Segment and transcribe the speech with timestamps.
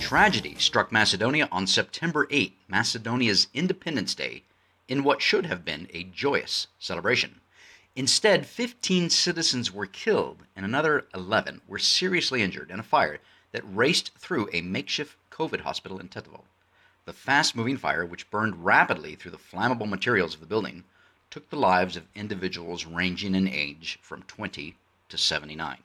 [0.00, 4.44] Tragedy struck Macedonia on September 8, Macedonia's Independence Day,
[4.86, 7.40] in what should have been a joyous celebration.
[7.96, 13.20] Instead, 15 citizens were killed and another 11 were seriously injured in a fire
[13.52, 16.42] that raced through a makeshift COVID hospital in Tetovo.
[17.04, 20.84] The fast moving fire, which burned rapidly through the flammable materials of the building,
[21.30, 24.76] took the lives of individuals ranging in age from 20
[25.08, 25.78] to 79.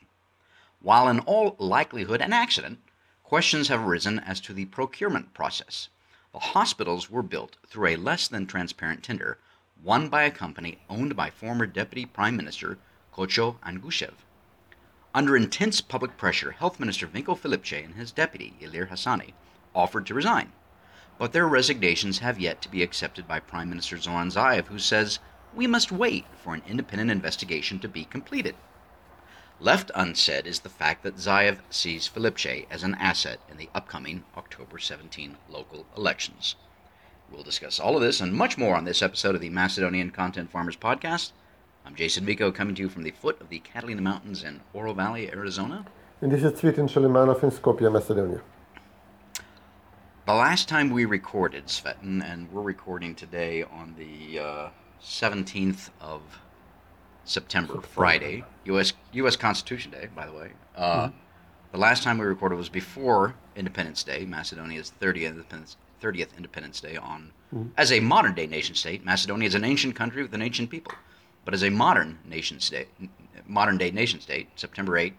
[0.82, 2.80] While in all likelihood an accident,
[3.22, 5.90] questions have arisen as to the procurement process.
[6.32, 9.40] The hospitals were built through a less than transparent tender
[9.84, 12.78] won by a company owned by former Deputy Prime Minister
[13.14, 14.14] Kocho Angushev.
[15.14, 19.34] Under intense public pressure, Health Minister Venko Filipche and his deputy, Ilir Hassani,
[19.76, 20.54] offered to resign.
[21.18, 25.20] But their resignations have yet to be accepted by Prime Minister Zoran Zaev, who says,
[25.54, 28.56] We must wait for an independent investigation to be completed.
[29.62, 34.24] Left unsaid is the fact that Zaev sees Filipche as an asset in the upcoming
[34.38, 36.56] October 17 local elections.
[37.30, 40.50] We'll discuss all of this and much more on this episode of the Macedonian Content
[40.50, 41.34] Farmers Podcast.
[41.86, 44.94] I'm Jason Miko, coming to you from the foot of the Catalina Mountains in Oro
[44.94, 45.86] Valley, Arizona.
[46.22, 48.40] And this is Cvetin Chilimanov in Skopje, Macedonia.
[50.26, 54.70] The last time we recorded, Cvetin, and we're recording today on the uh,
[55.04, 56.22] 17th of
[57.30, 58.94] September, Friday, U.S.
[59.14, 59.36] U.S.
[59.36, 60.52] Constitution Day, by the way.
[60.76, 61.18] Uh, mm-hmm.
[61.72, 66.98] The last time we recorded was before Independence Day, Macedonia's 30th Independence 30th Independence Day
[66.98, 67.32] on.
[67.54, 67.70] Mm-hmm.
[67.78, 70.94] As a modern day nation state, Macedonia is an ancient country with an ancient people.
[71.46, 72.88] But as a modern nation state,
[73.48, 75.14] modern day nation state, September 8,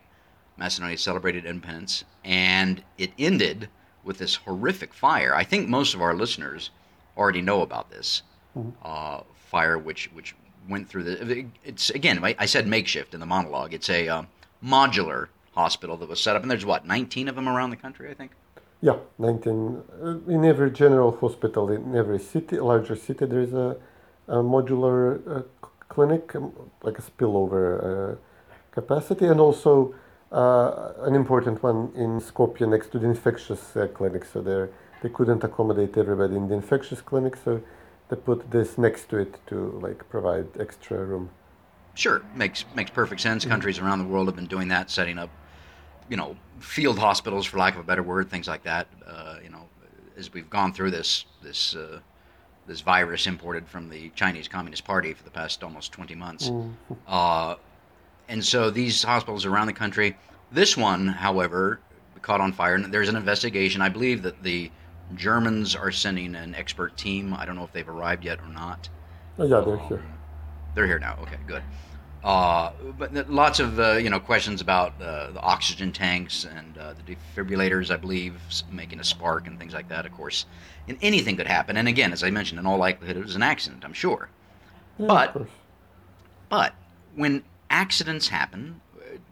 [0.57, 3.69] Macedonia celebrated independence, and it ended
[4.05, 5.34] with this horrific fire.
[5.34, 6.71] I think most of our listeners
[7.17, 8.23] already know about this
[8.57, 8.71] mm-hmm.
[8.83, 10.34] uh, fire, which which
[10.69, 11.47] went through the.
[11.65, 13.75] It's again, I said makeshift in the monologue.
[13.75, 14.22] It's a uh,
[14.65, 18.10] modular hospital that was set up, and there's what 19 of them around the country,
[18.10, 18.32] I think.
[18.82, 19.82] Yeah, 19.
[20.03, 23.76] Uh, in every general hospital, in every city, larger city, there is a,
[24.28, 25.43] a modular uh,
[25.88, 28.16] clinic, um, like a spillover uh,
[28.71, 29.94] capacity, and also
[30.32, 34.25] uh, an important one in Skopje next to the infectious uh, clinic.
[34.25, 34.41] So
[35.03, 37.60] they couldn't accommodate everybody in the infectious clinic, so
[38.10, 41.31] they put this next to it to like provide extra room.
[41.94, 43.43] Sure, makes makes perfect sense.
[43.43, 43.53] Mm-hmm.
[43.53, 45.31] Countries around the world have been doing that, setting up
[46.10, 48.88] you know, field hospitals, for lack of a better word, things like that.
[49.06, 49.69] Uh, you know,
[50.19, 52.00] as we've gone through this this uh,
[52.66, 56.75] this virus imported from the Chinese Communist Party for the past almost 20 months, mm.
[57.06, 57.54] uh,
[58.28, 60.19] and so these hospitals around the country.
[60.53, 61.78] This one, however,
[62.22, 63.81] caught on fire, and there's an investigation.
[63.81, 64.72] I believe that the
[65.15, 67.34] Germans are sending an expert team.
[67.34, 68.88] I don't know if they've arrived yet or not.
[69.38, 70.04] Oh, yeah, they're um, here.
[70.75, 71.19] They're here now.
[71.22, 71.62] Okay, good.
[72.22, 76.93] Uh, but lots of uh, you know questions about uh, the oxygen tanks and uh,
[76.93, 78.38] the defibrillators, I believe,
[78.71, 80.04] making a spark and things like that.
[80.04, 80.44] Of course,
[80.87, 81.78] and anything could happen.
[81.78, 83.84] And again, as I mentioned, in all likelihood, it was an accident.
[83.87, 84.28] I'm sure.
[84.98, 85.47] Yeah, but
[86.50, 86.75] but
[87.15, 88.82] when accidents happen,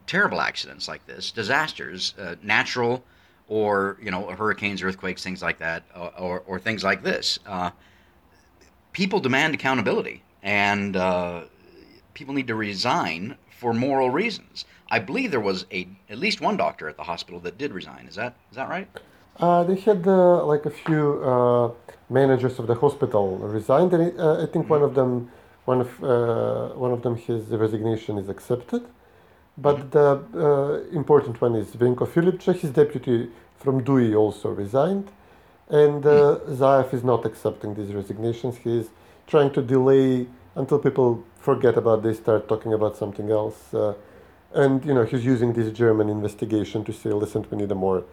[0.07, 3.05] terrible accidents like this, disasters, uh, natural
[3.49, 7.71] or you know hurricanes, earthquakes, things like that, or or, or things like this, uh,
[8.93, 10.95] people demand accountability and
[12.15, 14.65] people need to resign for moral reasons.
[14.91, 18.07] I believe there was a at least one doctor at the hospital that did resign.
[18.09, 18.89] Is that is that right?
[19.39, 21.71] Uh, they had uh, like a few uh,
[22.11, 24.77] managers of the hospital resigned, and uh, I think mm-hmm.
[24.77, 25.31] one of them,
[25.65, 28.83] one of uh, one of them, his resignation is accepted.
[29.57, 29.97] But mm-hmm.
[29.97, 30.09] the
[30.47, 33.29] uh, important one is Venko Filipche, his deputy
[33.59, 35.11] from DUI also resigned,
[35.69, 36.39] and uh.
[36.49, 38.57] Zaev is not accepting these resignations.
[38.59, 38.89] He is
[39.27, 43.73] trying to delay until people forget about this, start talking about something else.
[43.73, 43.95] Uh,
[44.55, 48.05] and you know, he's using this German investigation to say, listen, we need a more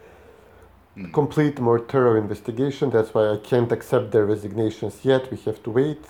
[0.97, 1.11] mm.
[1.13, 2.89] complete, more thorough investigation.
[2.89, 5.31] That's why I can't accept their resignations yet.
[5.31, 6.03] We have to wait.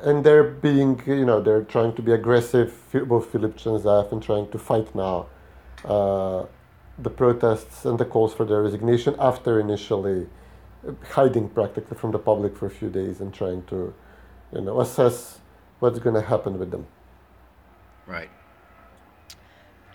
[0.00, 4.48] And they're being, you know, they're trying to be aggressive, both Philip Chanzaf, and trying
[4.50, 5.26] to fight now
[5.84, 6.44] uh,
[6.98, 10.26] the protests and the calls for their resignation after initially
[11.10, 13.94] hiding practically from the public for a few days and trying to
[14.52, 15.38] you know, assess
[15.80, 16.86] what's going to happen with them.
[18.06, 18.30] Right.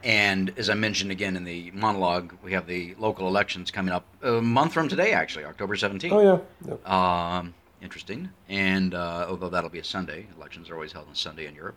[0.04, 4.06] and as I mentioned again in the monologue, we have the local elections coming up
[4.22, 6.12] a month from today, actually, October 17th.
[6.12, 7.38] Oh yeah, yeah.
[7.38, 8.30] Um, interesting.
[8.50, 11.76] And uh, although that'll be a Sunday, elections are always held on Sunday in Europe,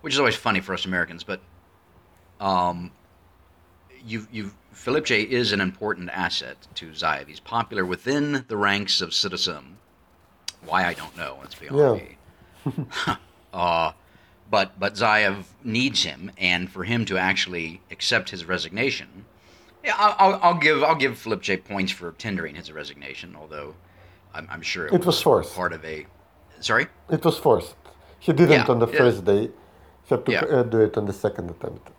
[0.00, 1.22] which is always funny for us Americans.
[1.22, 1.40] But
[2.40, 2.90] um,
[4.06, 7.26] you, you, Filipche is an important asset to Zaev.
[7.28, 9.78] He's popular within the ranks of Citizen.
[10.66, 11.38] Why I don't know.
[11.40, 12.04] Let's be honest.
[13.52, 13.92] Uh,
[14.50, 19.26] but but Zaev needs him, and for him to actually accept his resignation,
[19.84, 23.36] yeah, I'll, I'll, I'll give I'll give Filipche points for tendering his resignation.
[23.40, 23.76] Although
[24.34, 25.54] I'm, I'm sure it, It was forced.
[25.54, 26.06] part of a.
[26.58, 26.88] Sorry.
[27.10, 27.76] It was forced.
[28.18, 28.98] He didn't Yeah, on the yeah.
[28.98, 29.50] first day.
[30.02, 30.62] He had to Yeah.
[30.64, 31.90] do it on the second attempt.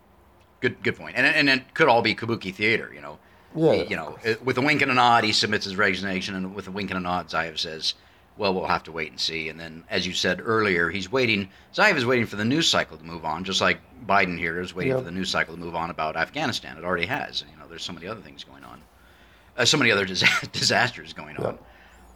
[0.65, 1.15] Good good point.
[1.15, 2.91] And and it could all be kabuki theater.
[2.93, 3.19] You know.
[3.55, 6.55] Yeah, He- you know, with a wink and a nod, he submits his resignation, and
[6.55, 7.93] with a wink and a nod, Zaev says,
[8.35, 11.49] "Well, we'll have to wait and see." And then, as you said earlier, he's waiting.
[11.73, 14.73] Zaev is waiting for the news cycle to move on, just like Biden here is
[14.73, 14.97] waiting Yeah.
[14.97, 16.77] for the news cycle to move on about Afghanistan.
[16.77, 17.43] It already has.
[17.49, 18.81] You know, there's so many other things going on,
[19.57, 21.57] uh, so many other dis- disasters going on,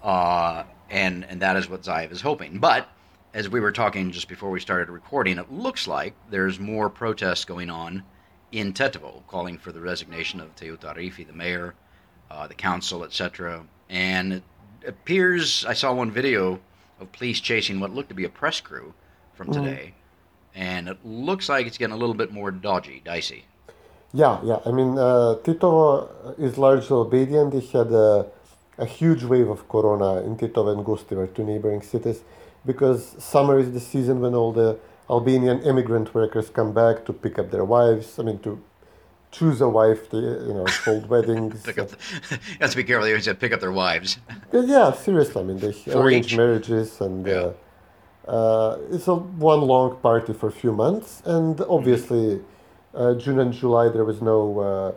[0.04, 2.57] uh, and and that is what Zaev is hoping.
[2.60, 2.90] But
[3.34, 7.45] as we were talking just before we started recording, it looks like there's more protests
[7.45, 8.04] going on
[8.51, 11.75] in Tetovo, calling for the resignation of Teuta Arifi, the mayor,
[12.31, 13.63] uh, the council, etc.
[13.90, 14.44] And it
[14.88, 16.60] appears I saw one video
[17.00, 18.94] of police chasing what looked to be a press crew
[19.34, 19.94] from today,
[20.54, 23.46] and it looks like it's getting a little bit more dodgy, dicey.
[24.13, 24.60] Yeah, yeah.
[24.66, 27.52] I mean, uh, Tetovo is largely Albanian.
[27.52, 28.25] They had a,
[28.78, 32.22] a huge wave of corona in Tetovo and Gostivar, two neighboring cities,
[32.66, 37.39] because summer is the season when all the Albanian immigrant workers come back to pick
[37.39, 38.19] up their wives.
[38.19, 38.61] I mean, to
[39.31, 41.63] choose a wife, to, you know, hold weddings.
[41.63, 41.97] Pick up, the,
[42.31, 43.06] you have to be careful.
[43.07, 44.17] They said pick up their wives.
[44.53, 45.41] Yeah, seriously.
[45.41, 46.38] I mean, they For arrange each.
[46.38, 47.51] marriages, and Yeah.
[48.27, 51.21] uh, uh, it's a one long party for a few months.
[51.25, 52.41] And obviously,
[52.94, 54.59] uh, June and July there was no.
[54.59, 54.91] Uh,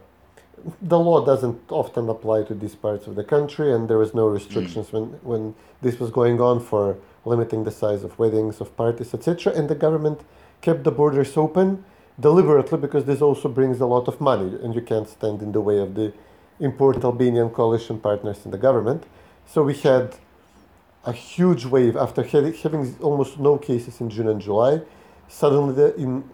[0.80, 4.26] the law doesn't often apply to these parts of the country, and there was no
[4.26, 9.14] restrictions when when this was going on for limiting the size of weddings, of parties,
[9.14, 9.52] etc.
[9.52, 10.20] And the government
[10.60, 11.84] kept the borders open
[12.18, 15.60] deliberately because this also brings a lot of money, and you can't stand in the
[15.60, 16.12] way of the
[16.60, 19.04] important Albanian coalition partners in the government.
[19.46, 20.14] So we had
[21.04, 24.82] a huge wave after having almost no cases in June and July.
[25.28, 26.24] Suddenly, the, in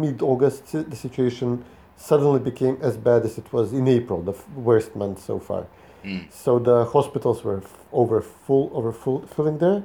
[0.00, 1.64] mid-August, the situation
[1.96, 5.66] suddenly became as bad as it was in April, the worst month so far.
[6.04, 6.32] Mm.
[6.32, 9.82] So the hospitals were f- over full, over full, filling there.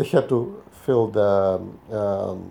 [0.00, 1.60] They had to fill the
[1.92, 2.50] um,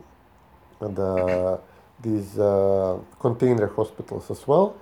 [0.80, 1.60] the
[2.00, 4.76] these uh, container hospitals as well.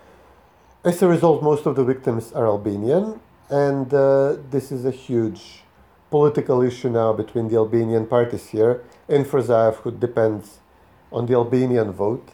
[0.84, 5.64] As a result, most of the victims are Albanian, and uh, this is a huge
[6.10, 10.60] political issue now between the Albanian parties here, and for Zaev, who depends
[11.10, 12.28] on the Albanian vote.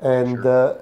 [0.00, 0.76] And, uh,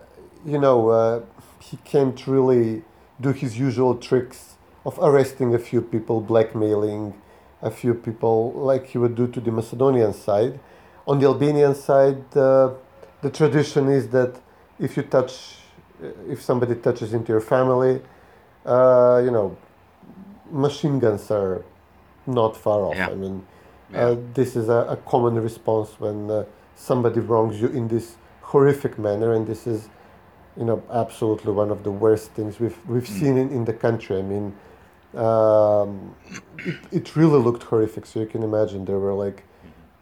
[0.47, 1.23] you know, uh,
[1.59, 2.85] he can't really
[3.21, 4.55] do his usual tricks
[4.87, 7.15] of arresting a few people, blackmailing
[7.62, 10.59] a few people, like he would do to the Macedonian side.
[11.06, 12.70] On the Albanian side, uh,
[13.23, 14.35] the tradition is that
[14.79, 15.56] if you touch,
[16.29, 18.00] if somebody touches into your family,
[18.67, 19.56] uh, you know,
[20.50, 21.62] machine guns are
[22.26, 22.97] not far off.
[22.97, 23.11] Yeah.
[23.11, 23.44] I mean,
[23.93, 24.06] Yeah.
[24.06, 26.44] uh, this is a, a common response when uh,
[26.76, 29.88] somebody wrongs you in this horrific manner, and this is,
[30.56, 34.19] you know, absolutely one of the worst things we've we've seen in, in the country.
[34.19, 34.55] I mean,
[35.17, 36.15] um,
[36.59, 38.07] it, it really looked horrific.
[38.07, 39.45] So you can imagine there were like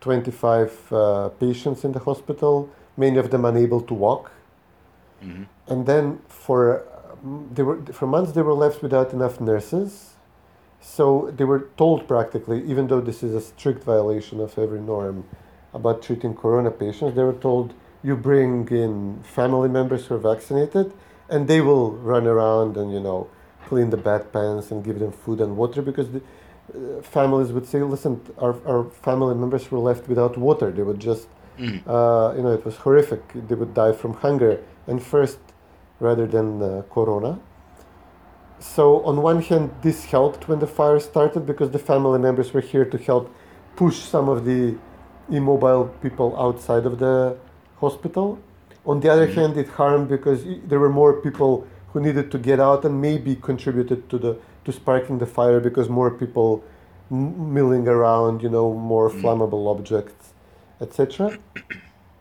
[0.00, 4.32] 25 uh, patients in the hospital, many of them unable to walk.
[5.68, 6.84] And then for
[7.52, 10.14] they were for months they were left without enough nurses.
[10.80, 15.24] So they were told practically, even though this is a strict violation of every norm
[15.74, 20.92] about treating corona patients, they were told you bring in family members who are vaccinated,
[21.28, 23.28] and they will run around and you know
[23.66, 27.66] clean the bed pans and give them food and water because the uh, families would
[27.66, 30.70] say, listen, our, our family members were left without water.
[30.70, 31.28] They would just,
[31.86, 33.22] uh, you know, it was horrific.
[33.48, 35.38] They would die from hunger and first
[35.98, 37.38] rather than uh, corona.
[38.60, 42.60] So on one hand, this helped when the fire started because the family members were
[42.60, 43.34] here to help
[43.74, 44.76] push some of the
[45.30, 47.36] immobile people outside of the
[47.80, 48.38] hospital.
[48.84, 52.60] On the other hand, it harmed because there were more people who needed to get
[52.60, 56.62] out and maybe contributed to the to sparking the fire because more people
[57.10, 59.20] m- milling around, you know, more mm.
[59.20, 60.32] flammable objects,
[60.80, 61.38] etc.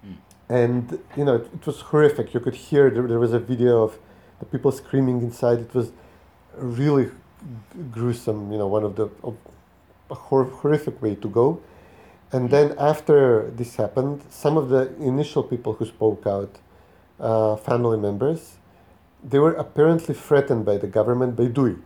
[0.06, 0.16] Mm.
[0.50, 2.34] And you know, it, it was horrific.
[2.34, 4.00] You could hear there, there was a video of
[4.40, 5.60] the people screaming inside.
[5.60, 5.92] It was
[6.56, 7.12] really
[7.92, 8.52] gruesome.
[8.52, 9.38] You know, one of the of
[10.10, 11.62] a hor- horrific way to go.
[12.32, 12.52] And mm.
[12.52, 16.58] then after this happened, some of the initial people who spoke out
[17.20, 18.59] uh, family members,
[19.24, 21.82] they were apparently threatened by the government by DUI.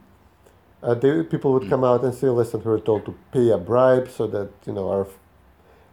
[0.82, 3.58] Uh, they, people would come out and say, "Listen, we were told to pay a
[3.58, 5.08] bribe so that you know our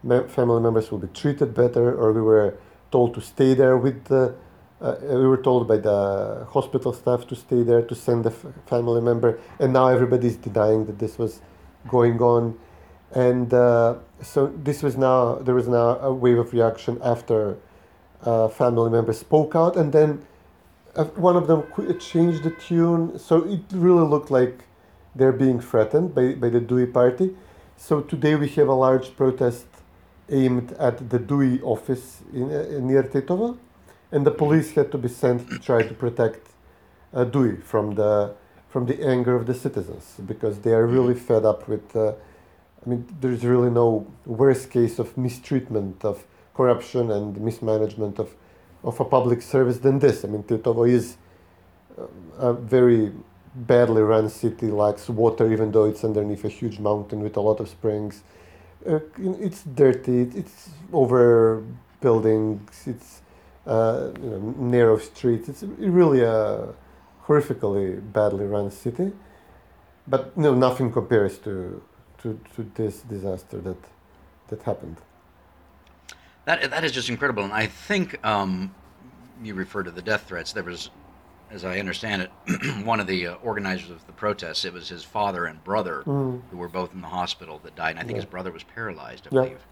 [0.03, 2.55] me- family members will be treated better," or we were
[2.91, 4.35] told to stay there with the.
[4.81, 8.47] Uh, we were told by the hospital staff to stay there to send the f-
[8.67, 11.41] family member, and now everybody's denying that this was
[11.87, 12.59] going on,
[13.13, 17.59] and uh, so this was now there was now a wave of reaction after
[18.25, 20.27] uh, family members spoke out, and then
[21.17, 21.65] one of them
[21.99, 24.65] changed the tune, so it really looked like
[25.15, 27.37] they're being threatened by, by the DUI party.
[27.77, 29.67] So today we have a large protest
[30.29, 33.59] aimed at the DUI office in, uh, near Tetovo,
[34.13, 36.49] and the police had to be sent to try to protect
[37.13, 38.35] uh, DUI from the
[38.69, 41.95] from the anger of the citizens because they are really fed up with.
[41.97, 42.13] Uh,
[42.85, 48.35] I mean, there's really no worse case of mistreatment, of corruption and mismanagement of,
[48.83, 50.25] of a public service than this.
[50.25, 51.17] I mean, Tetovo is
[51.99, 52.07] uh,
[52.39, 53.13] a very
[53.55, 57.61] badly run city, lacks water, even though it's underneath a huge mountain with a lot
[57.61, 58.23] of springs.
[58.87, 61.63] Uh, it's dirty, it's over
[62.01, 63.23] buildings, it's
[63.67, 65.49] uh, you know, narrow streets.
[65.49, 66.75] It's really a
[67.27, 69.13] horrifically badly run city.
[70.07, 71.83] But no, nothing compares to,
[72.23, 73.77] to, to this disaster that,
[74.49, 74.97] that happened.
[76.47, 78.75] That that is just incredible, and I think um,
[79.43, 80.53] you refer to the death threats.
[80.53, 80.91] There was,
[81.51, 82.31] as I understand it,
[82.85, 84.65] one of the uh, organizers of the protests.
[84.65, 86.03] It was his father and brother
[86.51, 87.91] who were both in the hospital that died.
[87.91, 89.43] And I think his brother was paralyzed, I Yeah.
[89.43, 89.67] believe.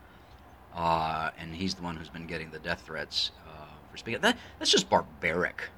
[0.75, 3.51] Uh, and he's the one who's been getting the death threats uh,
[3.91, 4.21] for speaking.
[4.21, 5.71] That that's just barbaric.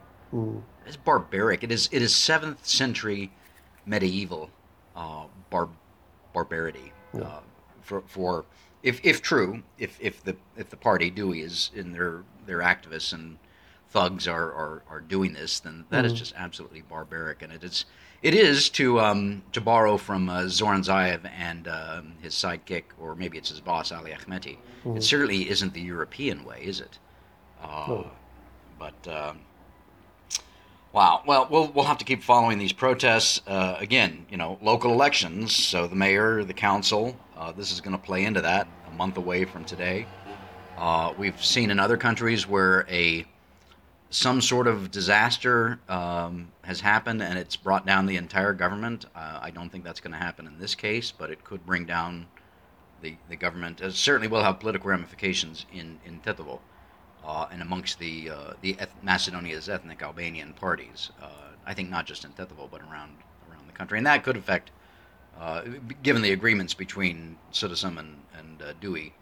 [0.87, 1.63] It's barbaric.
[1.65, 3.31] It is it is seventh century
[3.87, 4.51] medieval
[4.97, 5.69] uh, bar
[6.35, 6.93] barbarity
[7.25, 7.41] uh,
[7.81, 8.45] for for
[8.83, 13.13] if if true if if the if the party DUI is in their their activists
[13.13, 13.39] and
[13.91, 17.43] thugs are are, are doing this then that is just absolutely barbaric.
[17.43, 17.85] And it is
[18.23, 23.15] it is to um, to borrow from uh, Zoran Zaev and um, his sidekick or
[23.15, 24.59] maybe it's his boss Ali Ahmeti
[24.97, 26.99] it certainly isn't the European way is it?
[27.63, 28.05] Uh,
[28.79, 29.41] but um,
[30.93, 31.23] Wow.
[31.25, 33.41] Well, we'll we'll have to keep following these protests.
[33.47, 35.55] Uh, again, you know, local elections.
[35.55, 37.17] So the mayor, the council.
[37.37, 38.67] Uh, this is going to play into that.
[38.89, 40.07] A month away from today.
[40.77, 43.25] Uh, we've seen in other countries where a
[44.13, 49.07] some sort of disaster um, has happened and it's brought down the entire government.
[49.15, 51.85] Uh, I don't think that's going to happen in this case, but it could bring
[51.85, 52.27] down
[53.01, 53.81] the the government.
[53.81, 56.59] It certainly will have political ramifications in in Tetovo
[57.25, 61.11] uh, and amongst the uh, the eth- Macedonia's ethnic Albanian parties.
[61.23, 61.27] Uh,
[61.67, 63.13] I think not just in Tetovo, but around
[63.51, 64.71] around the country, and that could affect,
[65.39, 65.63] uh,
[66.03, 69.13] given the agreements between Citizen and and uh, DUI,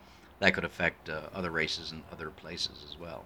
[0.41, 3.25] that could affect uh, other races and other places as well.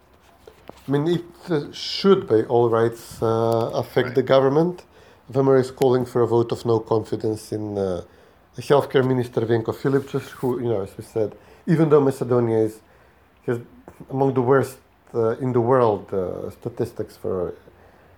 [0.88, 4.14] I mean, it uh, should, by all rights, uh, affect Right.
[4.14, 4.84] the government.
[5.32, 8.02] VMRO is calling for a vote of no confidence in uh,
[8.58, 11.34] healthcare minister Venko Filipche, who, you know, as we said,
[11.66, 12.80] even though Macedonia is
[13.46, 13.58] has
[14.10, 14.78] among the worst
[15.14, 17.54] uh, in the world uh, statistics for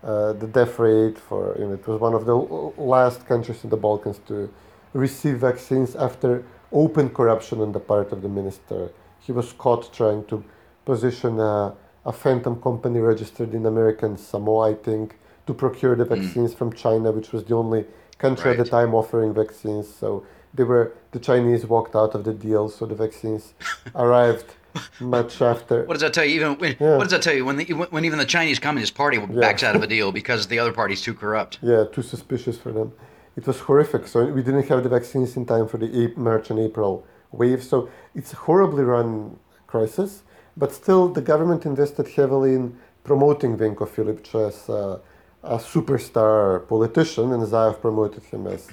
[0.03, 3.71] uh, the death rate, for you know, it was one of the last countries in
[3.71, 4.53] the Balkans to
[4.93, 8.91] receive vaccines after open corruption on the part of the minister.
[9.21, 10.45] He was caught trying to
[10.85, 11.75] position a,
[12.05, 17.11] a phantom company registered in American Samoa, I think, to procure the vaccines from China,
[17.11, 17.87] which was the only
[18.19, 19.93] country at the time offering vaccines.
[19.93, 23.55] So they were the Chinese walked out of the deal, so the vaccines
[23.95, 24.55] arrived
[25.01, 25.85] much after.
[25.85, 26.37] What does that tell you?
[26.37, 26.97] Even when, Yeah.
[26.97, 27.65] what does that tell you when the,
[27.95, 31.03] when even the Chinese Communist Party backs out of a deal because the other party's
[31.03, 31.59] too corrupt?
[31.63, 32.93] Yeah, too suspicious for them.
[33.37, 34.07] It was horrific.
[34.07, 37.63] So we didn't have the vaccines in time for the March and April wave.
[37.63, 40.23] So it's a horribly run crisis.
[40.57, 45.01] But still, the government invested heavily in promoting Venko Filipche as a,
[45.43, 48.69] a superstar politician, and Zaev promoted him as,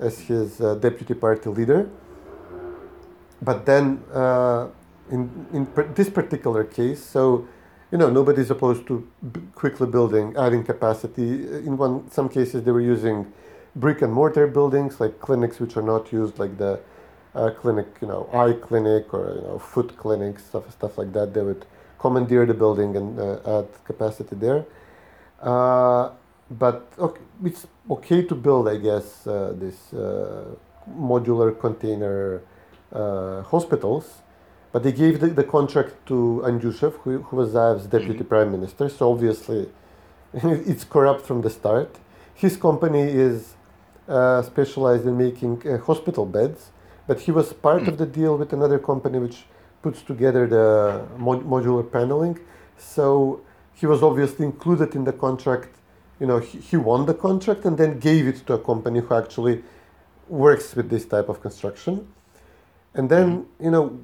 [0.00, 1.88] as his uh, deputy party leader.
[3.42, 4.68] But then, uh,
[5.10, 7.46] in, in per- this particular case, so
[7.90, 11.30] you know nobody's opposed to b- quickly building, adding capacity.
[11.66, 13.32] In one, some cases, they were using
[13.76, 16.80] brick and mortar buildings like clinics which are not used, like the
[17.34, 21.34] uh, clinic, you know, eye clinic or you know, foot clinic, stuff stuff like that.
[21.34, 21.64] They would
[21.98, 24.64] commandeer the building and uh, add capacity there.
[25.40, 26.10] Uh,
[26.50, 30.44] but okay, it's okay to build, I guess, uh, this uh,
[30.96, 32.42] modular container
[32.92, 34.22] uh, hospitals.
[34.72, 38.88] But they gave the, the contract to Angushev, who, who was Zaev's deputy prime minister.
[38.88, 39.68] So obviously,
[40.32, 41.96] it's corrupt from the start.
[42.34, 43.54] His company is
[44.08, 46.70] uh, specialized in making uh, hospital beds,
[47.06, 49.44] but he was part of the deal with another company which
[49.82, 52.38] puts together the mod- modular paneling.
[52.76, 53.40] So
[53.74, 55.70] he was obviously included in the contract.
[56.20, 59.14] You know, he, he won the contract and then gave it to a company who
[59.14, 59.62] actually
[60.28, 62.06] works with this type of construction.
[62.94, 63.98] And then, you know,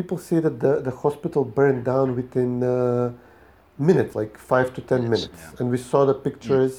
[0.00, 3.12] people say that the, the hospital burned down within a
[3.90, 5.42] minute, like five to ten Minutes, minutes.
[5.44, 5.58] yeah.
[5.58, 6.72] And we saw the pictures,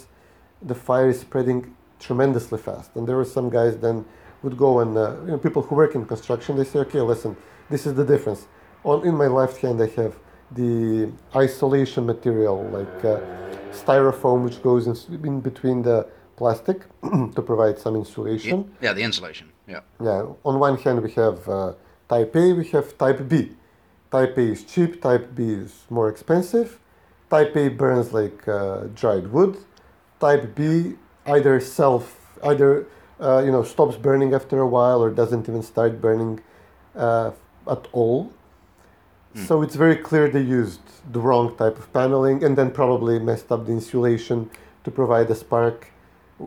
[0.71, 1.59] the fire is spreading
[2.05, 2.89] tremendously fast.
[2.95, 3.97] And there were some guys then
[4.43, 7.31] would go and, uh, you know, people who work in construction, they say, okay, listen,
[7.73, 8.41] this is the difference.
[8.89, 10.13] On, in my left hand, I have
[10.59, 10.73] the
[11.45, 13.19] isolation material, like uh,
[13.81, 14.95] styrofoam, which goes in,
[15.29, 15.97] in between the
[16.37, 16.77] plastic
[17.35, 18.57] to provide some insulation.
[18.85, 19.47] Yeah, the insulation.
[19.73, 19.81] Yeah.
[20.09, 21.73] Yeah, on one hand we have uh,
[22.09, 23.51] type A, we have type B.
[24.11, 26.79] Type A is cheap, type B is more expensive.
[27.29, 29.57] Type A burns like uh, dried wood.
[30.19, 32.87] Type B either self, either
[33.21, 36.41] uh, you know stops burning after a while or doesn't even start burning
[36.95, 37.31] uh,
[37.69, 38.33] at all.
[39.35, 40.81] So it's very clear they used
[41.13, 44.49] the wrong type of paneling and then probably messed up the insulation
[44.83, 45.91] to provide the spark,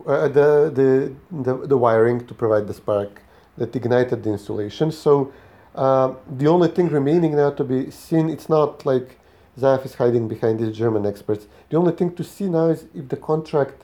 [0.05, 3.21] uh, the, the, the, the wiring to provide the spark
[3.57, 4.91] that ignited the insulation.
[4.91, 5.31] So
[5.75, 9.19] uh, the only thing remaining now to be seen, it's not like
[9.59, 11.47] Zaev is hiding behind these German experts.
[11.69, 13.83] The only thing to see now is if the contract,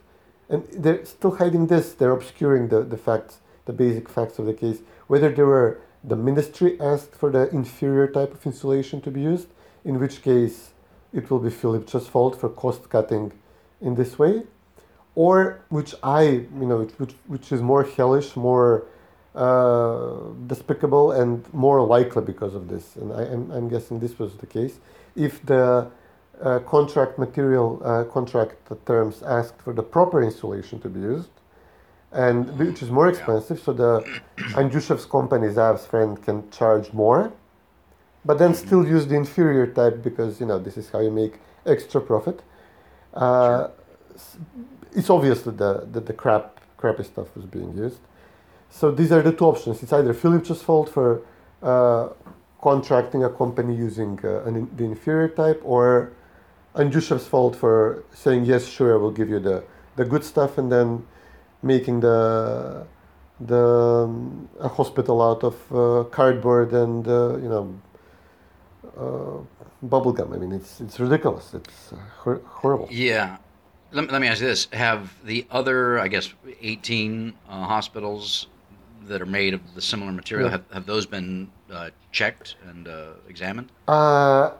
[0.49, 4.53] and they're still hiding this, they're obscuring the, the facts, the basic facts of the
[4.53, 9.21] case, whether there were the ministry asked for the inferior type of insulation to be
[9.21, 9.47] used,
[9.83, 10.71] in which case
[11.13, 13.31] it will be Filipche's fault for cost cutting
[13.81, 14.43] in this way,
[15.15, 18.85] or which I, you know, which, which is more hellish, more
[19.35, 20.15] uh,
[20.47, 22.95] despicable, and more likely because of this.
[22.95, 24.79] And I, am I'm guessing this was the case.
[25.15, 25.87] If the
[26.41, 28.55] uh, contract material, uh, contract
[28.85, 31.29] terms asked for the proper insulation to be used,
[32.11, 34.03] and which is more expensive, so the
[34.55, 37.31] Angushev's company, Zaev's friend, can charge more,
[38.25, 41.35] but then still use the inferior type because you know this is how you make
[41.65, 42.41] extra profit.
[43.13, 43.67] Uh,
[44.15, 44.37] s-
[44.93, 47.99] It's obviously the, the the crap crappy stuff was being used.
[48.69, 49.81] So these are the two options.
[49.83, 51.21] It's either Filipche's fault for
[51.63, 52.09] uh,
[52.61, 56.11] contracting a company using uh, an, the inferior type, or
[56.75, 59.63] Angushev's fault for saying yes, sure, I will give you the,
[59.95, 61.05] the good stuff, and then
[61.63, 62.85] making the
[63.41, 67.73] the um, a hospital out of uh, cardboard and uh, you know
[68.97, 69.37] uh,
[69.81, 70.33] bubble gum.
[70.33, 71.53] I mean, it's it's ridiculous.
[71.53, 72.87] It's uh, hor- horrible.
[72.91, 73.37] Yeah.
[73.91, 78.47] Let, me- let me ask you this: Have the other, I guess, 18 uh, hospitals
[79.07, 80.51] that are made of the similar material Yeah.
[80.51, 83.71] have, have those been uh, checked and uh, examined?
[83.87, 84.51] Uh,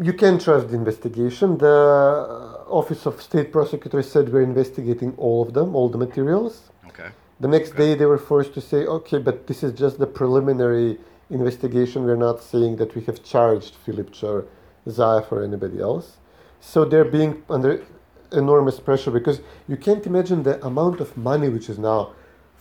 [0.00, 1.58] you can trust the investigation.
[1.58, 6.70] The uh, Office of State Prosecutor said we're investigating all of them, all the materials.
[6.88, 7.08] Okay.
[7.40, 10.98] The next day, they were forced to say, okay, but this is just the preliminary
[11.30, 12.04] investigation.
[12.04, 14.46] We're not saying that we have charged Philip or
[14.88, 16.16] Zaev or anybody else.
[16.60, 17.84] So they're being under
[18.32, 22.12] enormous pressure because you can't imagine the amount of money which is now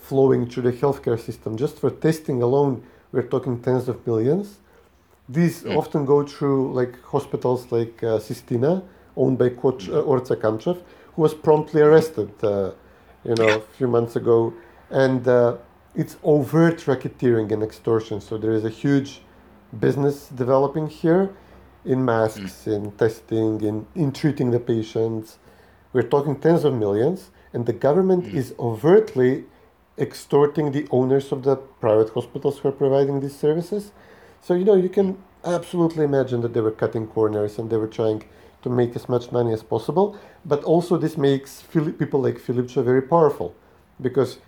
[0.10, 1.58] flowing through the healthcare system.
[1.58, 4.60] Just for testing alone, we're talking tens of millions.
[5.28, 8.84] These often go through like hospitals like uh, Sistina,
[9.18, 10.78] owned by Coach uh, Orce Kamchev,
[11.14, 12.72] who was promptly arrested, uh,
[13.24, 14.54] you know, a few months ago.
[14.92, 15.58] And uh,
[15.96, 18.22] it's overt racketeering and extortion.
[18.22, 19.22] So there is a huge
[19.80, 21.34] business developing here
[21.86, 25.40] in masks, in testing, in, in treating the patients.
[25.94, 29.46] We're talking tens of millions, and the government is overtly
[29.98, 33.92] extorting the owners of the private hospitals who are providing these services.
[34.42, 37.88] So, you know, you can absolutely imagine that they were cutting corners and they were
[37.88, 38.24] trying
[38.64, 40.18] to make as much money as possible.
[40.44, 43.56] But also, this makes Philip, people like Filipche very powerful
[44.02, 44.40] because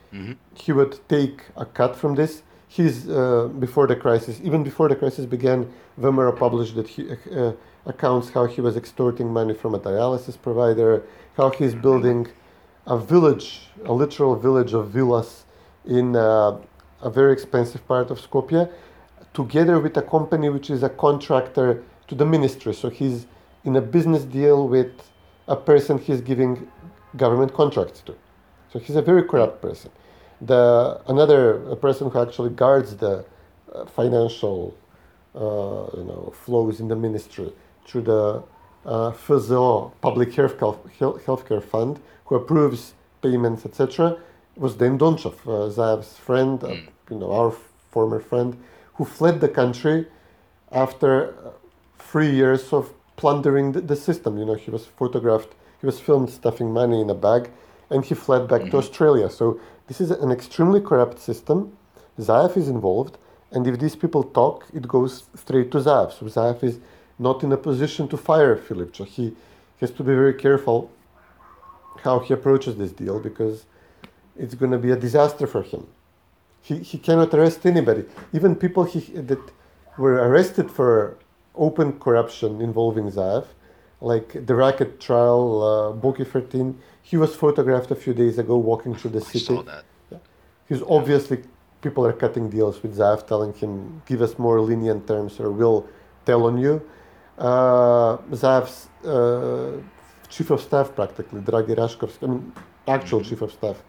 [0.56, 2.44] he would take a cut from this.
[2.68, 7.54] He's, uh, before the crisis, even before the crisis began, VMRO published that he, uh,
[7.86, 11.04] accounts how he was extorting money from a dialysis provider,
[11.38, 12.28] how he's building
[12.88, 15.46] a village, a literal village of villas
[15.86, 16.58] in uh,
[17.02, 18.72] a very expensive part of Skopje,
[19.34, 22.74] together with a company which is a contractor to the ministry.
[22.74, 23.28] So he's
[23.66, 24.92] in a business deal with
[25.48, 26.68] a person he's giving
[27.18, 28.16] government contracts to.
[28.72, 29.92] So he's a very corrupt person.
[30.42, 33.26] The another a person who actually guards the
[33.74, 34.76] uh, financial,
[35.36, 37.52] uh, you know, flows in the ministry
[37.86, 38.44] through the
[38.86, 40.58] uh, FZO, Public Health-
[41.00, 44.18] Healthcare Fund, who approves payments, etc.,
[44.56, 46.76] was then Donchov, uh, Zaev's friend, uh,
[47.10, 47.52] you know, our
[47.92, 48.58] former friend,
[48.96, 50.08] who fled the country
[50.72, 51.52] after uh,
[52.00, 54.38] three years of plundering the, the system.
[54.38, 57.50] You know, he was photographed, he was filmed stuffing money in a bag,
[57.90, 59.30] and he fled back to Australia.
[59.30, 61.78] So this is an extremely corrupt system.
[62.20, 63.18] Zaev is involved,
[63.52, 66.12] and if these people talk, it goes straight to Zaev.
[66.18, 66.80] So Zaev is
[67.20, 68.96] not in a position to fire Philip.
[68.96, 69.36] So he
[69.80, 70.90] he has to be very careful
[72.02, 73.66] how he approaches this deal because
[74.38, 75.88] it's going to be a disaster for him.
[76.62, 78.06] He, he cannot arrest anybody.
[78.34, 79.40] Even people he, that
[79.98, 81.18] were arrested for
[81.56, 83.46] open corruption involving Zaev,
[84.02, 88.94] like the racket trial, uh, Boki 13, he was photographed a few days ago walking
[88.94, 89.46] through the I city.
[89.46, 89.86] saw that.
[90.68, 91.44] He's obviously
[91.82, 95.88] people are cutting deals with Zaev, telling him, "Give us more lenient terms, or we'll
[96.26, 96.82] tell on you."
[97.38, 99.78] Uh, Zaev's uh,
[100.30, 102.54] chief of staff, practically, Dragi Rashkovsky, I mean,
[102.88, 103.84] actual chief of staff,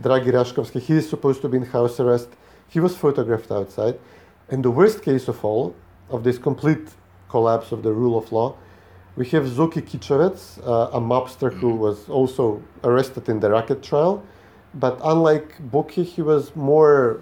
[0.00, 2.28] Dragi Rashkovsky, he is supposed to be in house arrest.
[2.68, 3.98] He was photographed outside,
[4.48, 5.74] and the worst case of all,
[6.08, 6.88] of this complete
[7.28, 8.56] collapse of the rule of law,
[9.16, 14.24] we have Zoki Kichovets, uh, a mobster who was also arrested in the racket trial.
[14.72, 17.20] But unlike Boki, he was more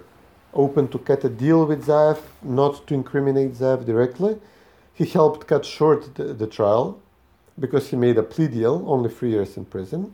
[0.53, 4.39] open to cut a deal with Zaev, not to incriminate Zaev directly.
[4.93, 6.99] He helped cut short the, the trial
[7.59, 10.13] because he made a plea deal, only three years in prison.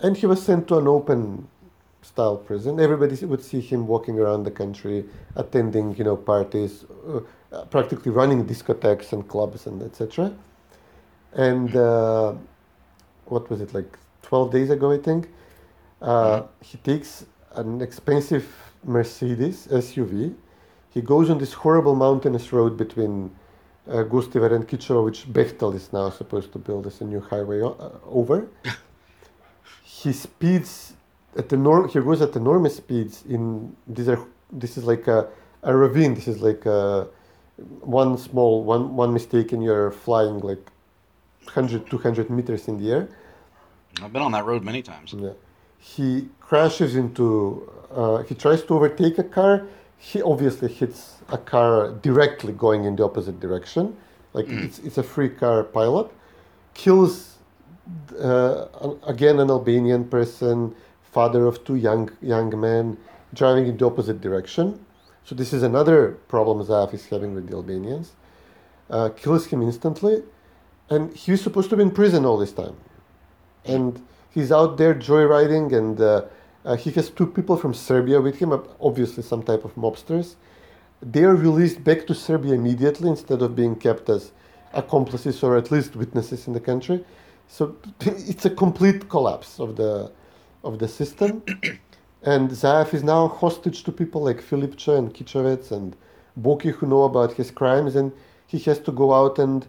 [0.00, 1.48] And he was sent to an open
[2.02, 2.80] style prison.
[2.80, 5.04] Everybody would see him walking around the country,
[5.36, 6.84] attending, you know, parties,
[7.52, 10.32] uh, practically running discotheques and clubs and etc.
[11.34, 12.34] And uh,
[13.26, 15.28] what was it like 12 days ago, I think?
[16.00, 18.46] Uh, he takes an expensive
[18.84, 20.34] Mercedes SUV.
[20.90, 23.30] He goes on this horrible mountainous road between
[23.88, 24.64] Gostivar and
[25.04, 27.72] which Bechtel is now supposed to build as a new highway uh,
[28.06, 28.48] over.
[29.82, 30.92] he speeds
[31.36, 34.20] at enorm- he goes at enormous speeds in these are
[34.52, 35.28] this is like a,
[35.62, 37.06] a ravine this is like a,
[37.80, 40.70] one small one one mistake and you're flying like
[41.44, 43.08] 100 200 meters in the air
[44.02, 45.14] I've been on that road many times.
[45.16, 45.30] yeah.
[45.78, 49.66] he crashes into uh, he tries to overtake a car
[49.98, 53.96] he obviously hits a car directly going in the opposite direction.
[54.32, 56.10] Like it's, it's a free car pilot.
[56.74, 57.38] Kills
[58.20, 58.66] uh,
[59.06, 62.96] again an Albanian person, father of two young young men,
[63.34, 64.84] driving in the opposite direction.
[65.24, 68.12] So this is another problem Zaev is having with the Albanians.
[68.88, 70.22] Uh, kills him instantly,
[70.88, 72.76] and he's supposed to be in prison all this time,
[73.64, 76.22] and he's out there joyriding, and uh,
[76.68, 80.34] uh, he has two people from Serbia with him, obviously some type of mobsters.
[81.00, 84.32] They are released back to Serbia immediately instead of being kept as
[84.74, 87.02] accomplices or at least witnesses in the country.
[87.46, 90.12] So it's a complete collapse of the
[90.62, 91.42] of the system,
[92.22, 95.96] and Zaev is now hostage to people like Filipče and Kichovets and
[96.38, 98.12] Boki who know about his crimes, and
[98.46, 99.66] he has to go out and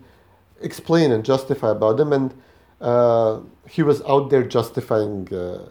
[0.60, 2.12] explain and justify about them.
[2.12, 2.34] And
[2.82, 5.70] uh, he was out there justifying uh,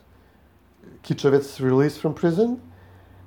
[1.09, 2.61] Kichovets' release from prison.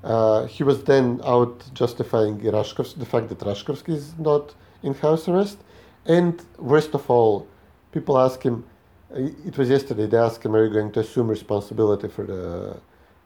[0.03, 5.27] Uh, he was then out justifying Rashkovsky, the fact that Rashkovsky is not in house
[5.27, 5.57] arrest.
[6.05, 7.47] And worst of all,
[7.91, 8.65] people ask him,
[9.13, 12.77] uh, it was yesterday, they asked him, are you going to assume responsibility for the,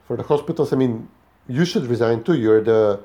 [0.05, 0.71] for the hospitals?
[0.71, 1.09] I mean,
[1.47, 2.35] you should resign too.
[2.35, 3.03] You're the,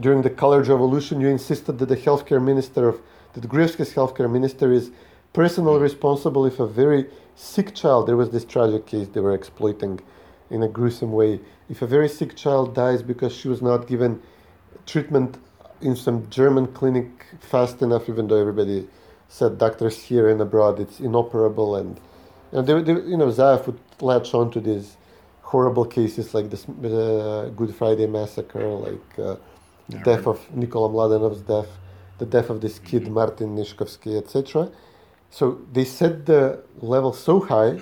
[0.00, 3.00] during the Colors Revolution, you insisted that the healthcare minister of,
[3.34, 4.90] that Gruevski's healthcare minister is
[5.32, 10.00] personally responsible if a very sick child, there was this tragic case they were exploiting
[10.52, 11.40] in a gruesome way.
[11.68, 14.22] If a very sick child dies because she was not given
[14.86, 15.38] treatment
[15.80, 17.08] in some German clinic
[17.40, 18.86] fast enough, even though everybody
[19.28, 21.96] said doctors here and abroad it's inoperable, and
[22.52, 24.96] you know, they, they, you know Zaev would latch on to these
[25.40, 29.36] horrible cases like the uh, Good Friday massacre, like uh,
[29.88, 31.70] the death of Nikola Mladenov's death,
[32.18, 34.70] the death of this kid Martin Nishkovsky, etc.
[35.30, 37.78] So they set the level so high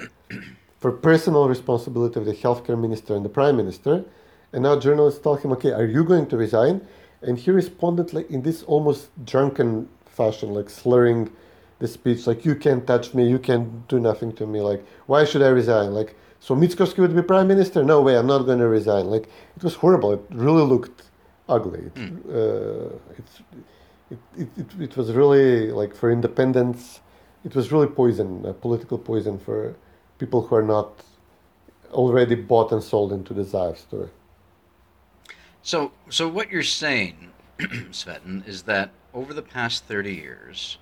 [0.80, 4.04] for personal responsibility of the healthcare minister and the prime minister.
[4.52, 6.80] And now journalists tell him, okay, are you going to resign?
[7.22, 11.30] And he responded like in this almost drunken fashion, like slurring
[11.78, 14.60] the speech, like you can't touch me, you can't do nothing to me.
[14.60, 15.92] Like, why should I resign?
[15.92, 17.84] Like, so Mickoski would be prime minister?
[17.84, 19.06] No way, I'm not going to resign.
[19.06, 20.12] Like, it was horrible.
[20.14, 21.02] It really looked
[21.48, 21.90] ugly.
[21.94, 23.42] It, uh, it's,
[24.10, 27.00] it, it, it, it was really like for independence,
[27.44, 29.76] it was really poison, uh, political poison for
[30.20, 31.02] people who are not
[31.92, 34.10] already bought and sold into the Zaev story.
[35.62, 40.78] So, so what you're saying, Cvetin, is that over the past 30 years,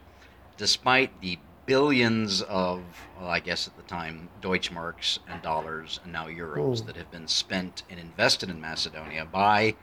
[0.56, 2.82] despite the billions of,
[3.18, 6.86] well, I guess at the time, Deutschmarks and dollars and now euros hmm.
[6.86, 9.76] that have been spent and invested in Macedonia by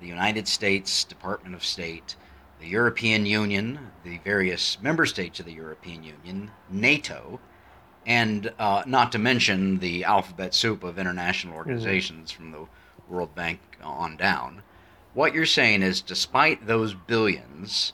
[0.00, 2.16] the United States Department of State,
[2.60, 7.40] the European Union, the various member states of the European Union, NATO,
[8.06, 12.66] and uh, not to mention the alphabet soup of international organizations from the
[13.08, 14.62] World Bank on down.
[15.14, 17.92] What you're saying is, despite those billions,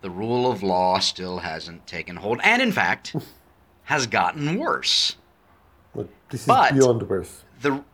[0.00, 2.40] the rule of law still hasn't taken hold.
[2.44, 3.14] And in fact,
[3.84, 5.16] has gotten worse.
[5.94, 7.44] But this is But- beyond worse.
[7.60, 7.84] the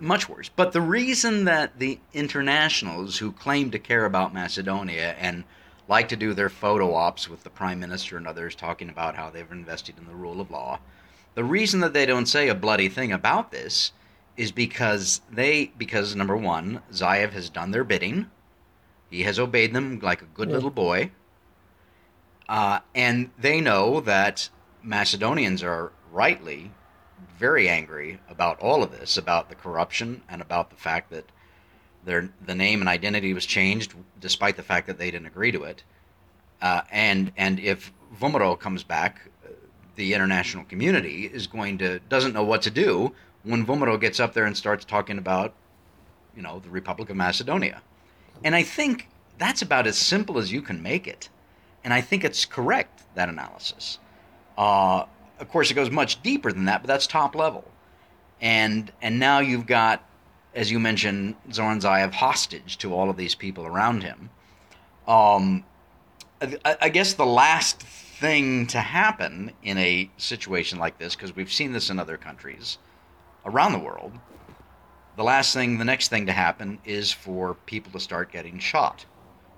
[0.00, 0.48] much worse.
[0.54, 5.44] But the reason that the internationals who claim to care about Macedonia and
[5.90, 9.28] like to do their photo ops with the prime minister and others talking about how
[9.28, 10.78] they've invested in the rule of law,
[11.34, 13.92] the reason that they don't say a bloody thing about this
[14.36, 18.30] is because they because number one, Zaev has done their bidding.
[19.10, 20.54] He has obeyed them like a good Yeah.
[20.54, 21.10] little boy.
[22.48, 24.48] Uh, and they know that
[24.82, 26.70] Macedonians are rightly
[27.36, 31.30] very angry about all of this, about the corruption and about the fact that
[32.04, 35.64] their the name and identity was changed, despite the fact that they didn't agree to
[35.64, 35.82] it.
[36.62, 39.30] Uh, and and if VMRO comes back,
[39.96, 44.34] the international community is going to doesn't know what to do when VMRO gets up
[44.34, 45.54] there and starts talking about,
[46.36, 47.82] you know, the Republic of Macedonia.
[48.44, 49.08] And I think
[49.38, 51.28] that's about as simple as you can make it.
[51.82, 53.98] And I think it's correct that analysis.
[54.56, 55.04] Uh,
[55.38, 57.64] of course, it goes much deeper than that, but that's top level.
[58.40, 60.04] And and now you've got,
[60.54, 64.30] as you mentioned, Zoran Zaev hostage to all of these people around him.
[65.06, 65.64] Um,
[66.40, 71.52] I, I guess the last thing to happen in a situation like this, because we've
[71.52, 72.78] seen this in other countries
[73.44, 74.12] around the world,
[75.16, 79.04] the last thing, the next thing to happen is for people to start getting shot,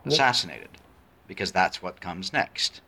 [0.04, 0.70] assassinated,
[1.26, 2.80] because that's what comes next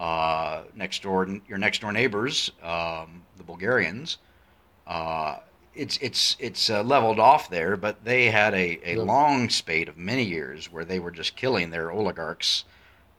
[0.00, 4.16] uh, next door, your next door neighbors, um, the Bulgarians.
[4.86, 5.36] Uh,
[5.80, 9.96] it's it's it's uh, leveled off there, but they had a, a long spate of
[9.96, 12.64] many years where they were just killing their oligarchs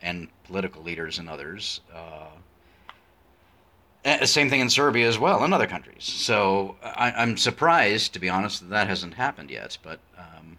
[0.02, 1.82] and political leaders and others.
[1.94, 2.28] Uh,
[4.04, 6.04] and same thing in Serbia as well, and other countries.
[6.04, 9.78] So I, I'm surprised, to be honest, that that hasn't happened yet.
[9.84, 10.58] But um,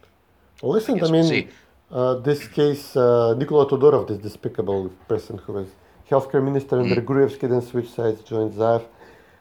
[0.62, 1.48] listen, I, we'll mean,
[1.90, 5.68] uh, this case, uh, Nikola Todorov, this despicable person who was
[6.10, 6.90] healthcare minister Mm.
[6.90, 8.84] under Gruevski, then switched sides, joined Zaev,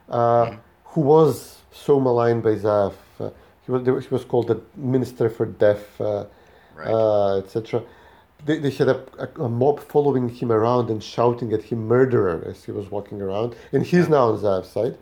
[0.08, 0.58] uh, Mm.
[0.92, 2.94] who was so maligned by Zaev.
[3.18, 3.30] Uh,
[3.64, 6.26] he, was, he was called the minister for death, uh,
[6.74, 6.88] Right.
[6.88, 7.82] uh, etc.
[8.46, 12.42] They, they had a, a, a mob following him around and shouting at him murderer
[12.46, 13.54] as he was walking around.
[13.72, 14.96] And he's now on Zaev's side.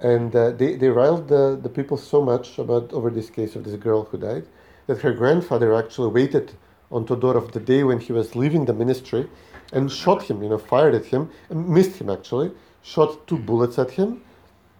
[0.00, 3.64] And uh, they, they riled the, the people so much about over this case of
[3.64, 4.44] this girl who died
[4.86, 6.52] that her grandfather actually waited
[6.90, 9.28] on Todorov the day when he was leaving the ministry
[9.72, 12.50] and shot him, you know, fired at him, and missed him actually,
[12.82, 14.22] shot two bullets at him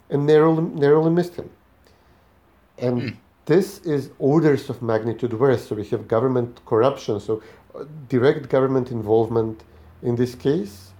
[0.09, 1.49] and narrowly, narrowly missed him.
[2.77, 5.67] And this is orders of magnitude worse.
[5.67, 7.41] So we have government corruption, so
[7.75, 9.63] uh, direct government involvement
[10.01, 10.91] in this case,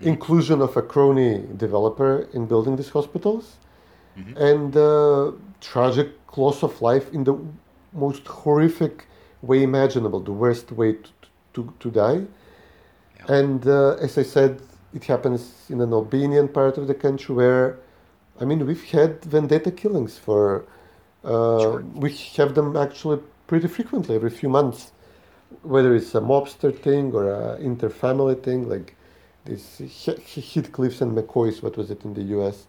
[0.00, 3.56] inclusion of a crony developer in building these hospitals,
[4.36, 7.36] and uh, tragic loss of life in the
[7.92, 9.06] most horrific
[9.42, 11.10] way imaginable, the worst way to,
[11.54, 12.22] to, to die.
[13.28, 14.60] And uh, as I said,
[14.94, 17.78] it happens in an Albanian part of the country where,
[18.40, 20.64] I mean, we've had vendetta killings for,
[21.24, 24.92] uh, we have them actually pretty frequently, every few months,
[25.62, 28.94] whether it's a mobster thing or a interfamily thing, like
[29.44, 32.66] this Heathcliffs and McCoys, what was it in the US?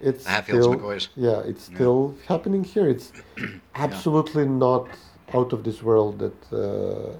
[0.00, 1.08] It's Hatfields, still, McCoys.
[1.16, 2.88] Yeah, it's still happening here.
[2.88, 3.12] It's
[3.74, 4.88] absolutely not
[5.32, 7.16] out of this world that uh,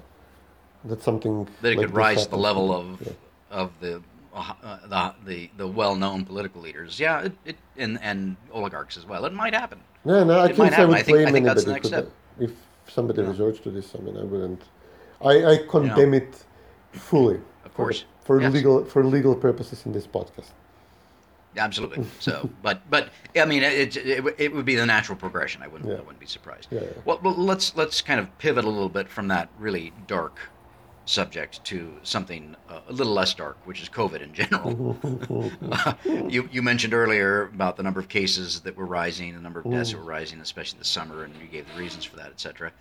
[0.85, 3.13] that something that it like could rise to the level of Yeah.
[3.61, 4.01] of the
[4.33, 6.99] Uh, the the, the well known political leaders.
[6.99, 9.25] Yeah, it, it and and oligarchs as well.
[9.25, 9.79] It might happen.
[10.05, 11.73] Yeah, no, I It can't say I would I think- I blame think that's the
[11.75, 12.09] could- step.
[12.39, 12.51] if
[12.87, 13.27] somebody Yeah.
[13.29, 13.93] resorts to this.
[13.95, 14.61] I mean, I wouldn't.
[15.21, 16.43] I, I condemn it
[16.91, 17.39] fully.
[17.63, 18.05] Of course.
[18.25, 18.53] For, Yes.
[18.53, 20.51] legal for legal purposes in this podcast.
[21.55, 22.03] Absolutely.
[22.19, 25.61] So, but but I mean, it, it it would be the natural progression.
[25.61, 25.97] I wouldn't Yeah.
[25.97, 26.67] I wouldn't be surprised.
[26.71, 26.87] Yeah, yeah.
[27.05, 30.39] Well, well, let's let's kind of pivot a little bit from that really dark
[31.05, 34.97] subject to something uh, a little less dark, which is COVID in general.
[36.31, 39.69] you you mentioned earlier about the number of cases that were rising, the number of
[39.69, 42.71] deaths that were rising, especially this summer, and you gave the reasons for that, etc.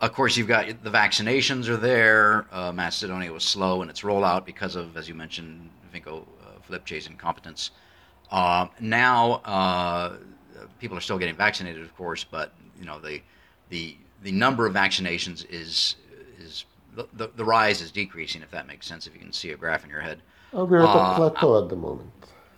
[0.00, 2.46] Of course, you've got the vaccinations are there.
[2.50, 7.06] Uh, Macedonia was slow in its rollout because of, as you mentioned, Venko uh, Filipche's
[7.06, 7.70] incompetence.
[8.30, 10.16] Uh, now uh,
[10.78, 13.20] people are still getting vaccinated, of course, but you know the
[13.68, 15.96] the the number of vaccinations is
[16.38, 18.42] is the, the, the rise is decreasing.
[18.42, 20.20] If that makes sense, if you can see a graph in your head.
[20.56, 22.10] Uh, we're at Uh, a plateau at the moment.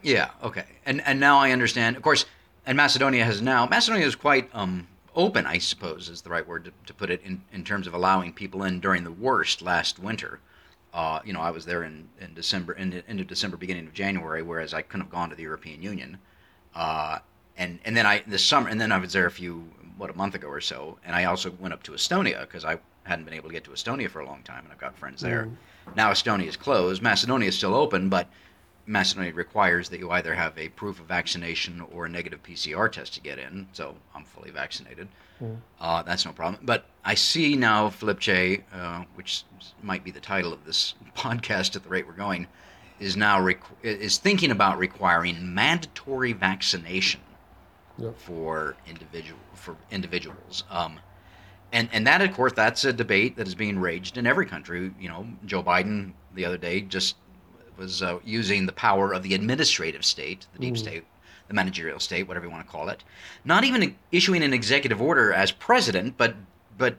[0.03, 0.31] Yeah.
[0.43, 0.65] Okay.
[0.87, 1.97] And and now I understand.
[1.97, 2.25] Of course,
[2.67, 6.65] and Macedonia has now Macedonia is quite um, open, I suppose, is the right word
[6.65, 9.99] to, to put it in, in terms of allowing people in during the worst last
[9.99, 10.41] winter.
[10.95, 13.95] Uh, you know, I was there in, in December, end, end of December, beginning of
[13.95, 16.19] January, whereas I couldn't have gone to the European Union.
[16.75, 17.19] Uh,
[17.57, 20.15] and and then I this summer, and then I was there a few what a
[20.15, 23.35] month ago or so, and I also went up to Estonia because I hadn't been
[23.35, 25.49] able to get to Estonia for a long time, and I've got friends there.
[25.97, 27.03] Now Estonia is closed.
[27.03, 28.29] Macedonia is still open, but
[28.87, 33.15] Macedonia requires that you either have a proof of vaccination or a negative PCR test
[33.15, 33.67] to get in.
[33.73, 35.09] So I'm fully vaccinated.
[35.81, 36.63] Uh, that's no problem.
[36.65, 39.43] But I see now Filipce, uh, which
[39.83, 42.47] might be the title of this podcast at the rate we're going,
[43.01, 47.21] is now requ- is thinking about requiring mandatory vaccination
[47.99, 48.19] Yep.
[48.19, 50.65] for individual for individuals.
[50.71, 50.99] Um,
[51.73, 54.93] and and that of course that's a debate that is being raged in every country.
[55.01, 57.17] You know, Joe Biden the other day just
[57.77, 61.05] was uh, using the power of the administrative state, the deep state,
[61.49, 63.03] the managerial state, whatever you want to call it,
[63.45, 66.37] not even issuing an executive order as president, but
[66.77, 66.97] but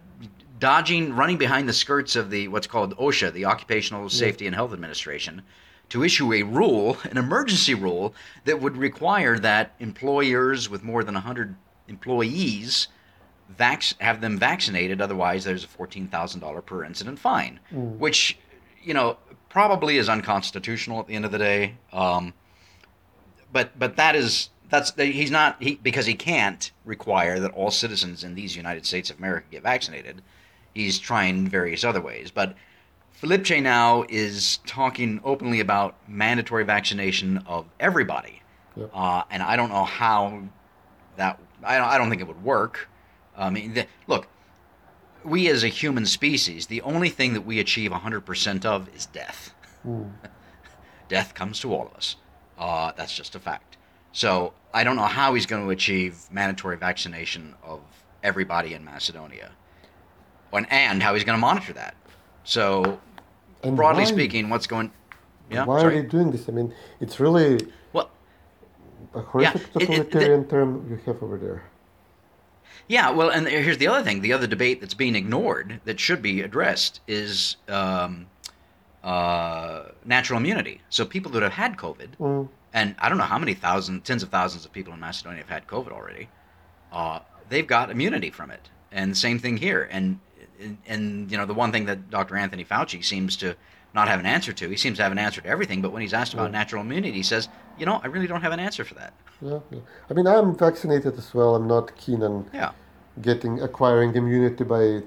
[0.60, 4.74] dodging, running behind the skirts of the what's called OSHA, the Occupational Safety and Health
[4.74, 5.42] Administration,
[5.90, 8.14] to issue a rule, an emergency rule
[8.46, 11.56] that would require that employers with more than 100
[11.88, 12.88] employees
[13.50, 15.02] vac- have them vaccinated.
[15.02, 18.38] Otherwise, there's a $14,000 per incident fine, which,
[18.82, 19.18] you know,
[19.50, 21.76] probably is unconstitutional at the end of the day.
[21.92, 22.34] Um,
[23.52, 28.24] but but that is that's he's not he because he can't require that all citizens
[28.24, 30.22] in these United States of America get vaccinated.
[30.74, 32.56] He's trying various other ways, but
[33.22, 38.42] Filipche now is talking openly about mandatory vaccination of everybody,
[38.76, 38.90] Yep.
[38.92, 40.42] uh, and I don't know how
[41.18, 42.90] that I don't, I don't think it would work.
[43.38, 44.28] I mean, the, look,
[45.24, 49.54] we as a human species, the only thing that we achieve 100% of is death.
[51.10, 52.16] death comes to all of us.
[52.58, 53.78] Uh, that's just a fact.
[54.12, 57.82] So I don't know how he's going to achieve mandatory vaccination of
[58.24, 59.52] everybody in Macedonia,
[60.54, 61.96] and, and how he's going to monitor that.
[62.44, 63.00] So,
[63.64, 64.92] And broadly why- speaking, what's going?
[65.52, 65.98] Yeah, Why sorry.
[65.98, 66.48] are they doing this?
[66.48, 67.60] I mean, it's really
[67.92, 68.10] Well,
[69.14, 71.64] a horrific it- it- totalitarian term you have over there.
[72.88, 76.22] Yeah, well, and here's the other thing: the other debate that's being ignored that should
[76.22, 78.28] be addressed is um,
[79.04, 80.82] uh, natural immunity.
[80.90, 82.50] So people that have had COVID, Mm.
[82.74, 85.50] and I don't know how many thousands, tens of thousands of people in Macedonia have
[85.50, 86.30] had COVID already.
[86.92, 87.20] Uh,
[87.50, 89.88] they've got immunity from it, and the same thing here.
[89.92, 90.20] And,
[90.60, 92.36] and and you know the one thing that Dr.
[92.38, 93.56] Anthony Fauci seems to
[93.94, 94.70] not have an answer to.
[94.70, 97.12] He seems to have an answer to everything, but when he's asked about natural immunity,
[97.14, 99.80] he says, "You know, I really don't have an answer for that." Yeah, yeah.
[100.10, 101.56] I mean, I'm vaccinated as well.
[101.56, 102.72] I'm not keen on Yeah.
[103.22, 105.04] getting acquiring immunity by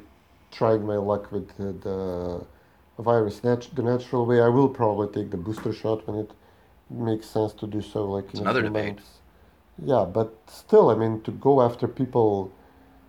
[0.53, 4.41] trying my luck with the, the virus nat- the natural way.
[4.41, 6.31] I will probably take the booster shot when it
[6.89, 8.05] makes sense to do so.
[8.05, 8.95] Like in another debate.
[8.97, 9.11] months.
[9.83, 12.51] Yeah, but still, I mean, to go after people,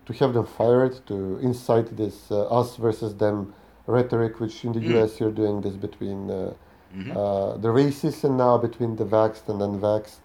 [0.06, 3.54] to have them fired, to incite this uh, us versus them
[3.96, 4.90] rhetoric, which in the Mm.
[4.94, 5.18] U.S.
[5.20, 6.52] you're doing this between uh,
[6.96, 7.14] Mm-hmm.
[7.18, 10.22] uh, the races and now between the vaxxed and unvaxxed.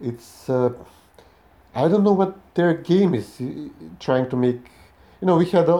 [0.00, 0.70] It's uh,
[1.74, 3.28] I don't know what their game is
[3.98, 4.62] trying to make.
[5.20, 5.78] You know, we had a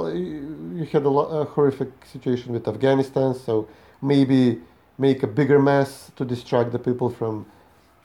[0.80, 3.68] you had a, a horrific situation with Afghanistan, so
[4.02, 4.60] maybe
[5.06, 7.46] make a bigger mess to distract the people from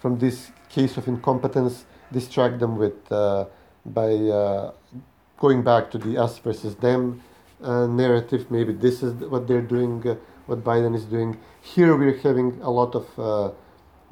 [0.01, 3.45] from this case of incompetence, distract them with uh,
[3.85, 4.71] by uh,
[5.39, 7.23] going back to the us versus them
[7.63, 8.51] uh, narrative.
[8.51, 11.37] Maybe this is what they're doing, uh, what Biden is doing.
[11.61, 13.51] Here we're having a lot of uh,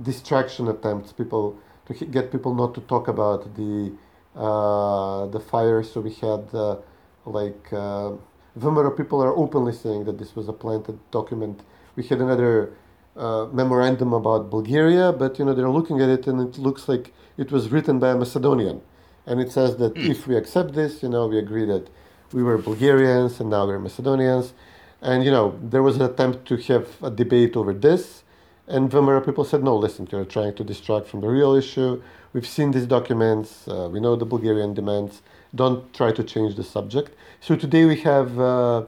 [0.02, 1.12] distraction attempts.
[1.12, 3.92] People to h- get people not to talk about the
[4.36, 5.84] uh, the fire.
[5.84, 6.78] So we had uh,
[7.26, 8.12] like uh,
[8.58, 11.62] VMRO people are openly saying that this was a planted document.
[11.96, 12.74] We had another
[13.18, 17.14] uh, memorandum about Bulgaria, but you know they're looking at it and it looks like
[17.38, 18.82] it was written by a Macedonian,
[19.26, 21.90] and it says that if we accept this, you know, we agree that
[22.34, 24.54] we were Bulgarians and now we're Macedonians,
[25.02, 28.24] and you know there was an attempt to have a debate over this,
[28.68, 32.02] and VMRO people said no, listen, you're trying to distract from the real issue.
[32.34, 33.68] We've seen these documents.
[33.68, 35.22] Uh, we know the Bulgarian demands.
[35.54, 37.12] Don't try to change the subject.
[37.42, 38.86] So today we have uh,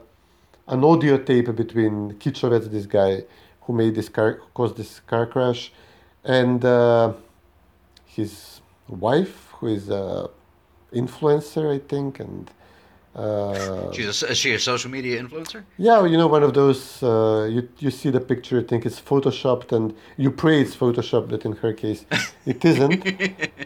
[0.68, 3.24] an audio tape between Kichovets, this guy
[3.62, 5.72] who made this car, caused this car crash,
[6.24, 7.12] and uh,
[8.06, 10.30] his wife, who is a
[10.92, 12.50] influencer, I think, and
[13.14, 15.62] uh, She's a, is she a social media influencer?
[15.78, 17.02] yeah, you know, one of those.
[17.02, 21.28] Uh, you you see the picture, you think it's photoshopped, and you pray it's photoshopped,
[21.30, 22.04] but in her case,
[22.46, 23.02] it isn't.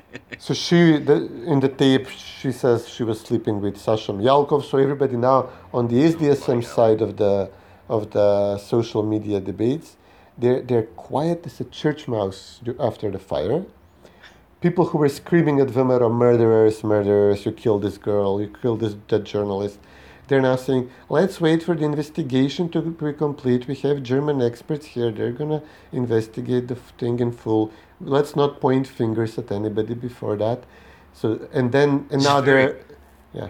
[0.39, 1.15] so she, the,
[1.47, 4.65] in the tape, she says she was sleeping with Sasha Mijalkov.
[4.65, 7.51] So everybody now on the SDSM side of the
[7.89, 9.97] of the social media debates,
[10.37, 13.65] they're they're quiet as a church mouse after the fire.
[14.61, 18.95] People who were screaming at VMRO, murderers, murderers, you killed this girl, you killed this
[18.95, 19.79] dead journalist.
[20.27, 23.69] They're now saying, let's wait for the investigation to be complete.
[23.69, 25.11] We have German experts here.
[25.13, 27.73] They're going to investigate the thing in full.
[28.01, 30.65] Let's not point fingers at anybody before that.
[31.15, 32.81] So, and then, and now they're,
[33.33, 33.49] yeah.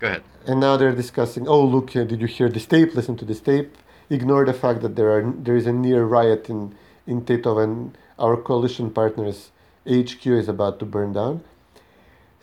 [0.00, 0.22] Go ahead.
[0.46, 1.48] And now they're discussing.
[1.48, 1.90] Oh, look!
[1.90, 2.94] Did you hear this tape?
[2.94, 3.76] Listen to this tape.
[4.10, 6.74] Ignore the fact that there are there is a near riot in
[7.06, 9.50] in Tetovo, and our coalition partners
[9.88, 11.42] HQ is about to burn down.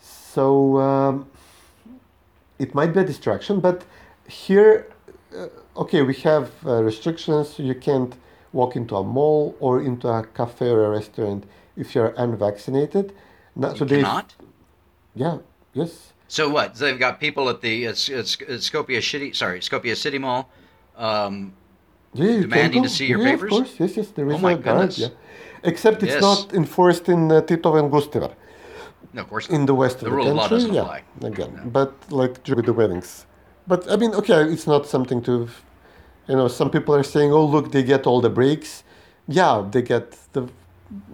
[0.00, 1.28] So um,
[2.58, 3.84] it might be a distraction, but
[4.28, 4.86] here,
[5.36, 7.58] uh, okay, we have uh, restrictions.
[7.58, 8.14] You can't
[8.52, 11.44] walk into a mall or into a cafe or a restaurant
[11.76, 13.12] if you're unvaccinated.
[13.56, 14.34] You so they've- cannot.
[15.14, 15.38] Yeah.
[15.72, 16.12] Yes.
[16.28, 16.76] So what?
[16.76, 18.66] So they've got people at the it's, it's, it's
[19.06, 19.32] City.
[19.32, 20.50] Sorry, Skopje City Mall.
[20.96, 21.52] Um,
[22.14, 23.52] Yeah, you Demanding to see your yeah, papers?
[23.52, 24.96] Of course, yes, yes, there is Oh my a guard.
[24.98, 25.08] Yeah,
[25.72, 26.22] except it's Yes.
[26.22, 28.32] not enforced in uh, Tetovo and Gostivar,
[29.12, 29.46] no, of course.
[29.56, 30.56] in the west The of the of law country.
[30.56, 31.00] doesn't yeah, apply.
[31.32, 33.26] again, but like with the weddings.
[33.66, 35.32] But I mean, okay, it's not something to,
[36.28, 38.84] you know, some people are saying, oh look, they get all the breaks.
[39.28, 40.42] Yeah, they get the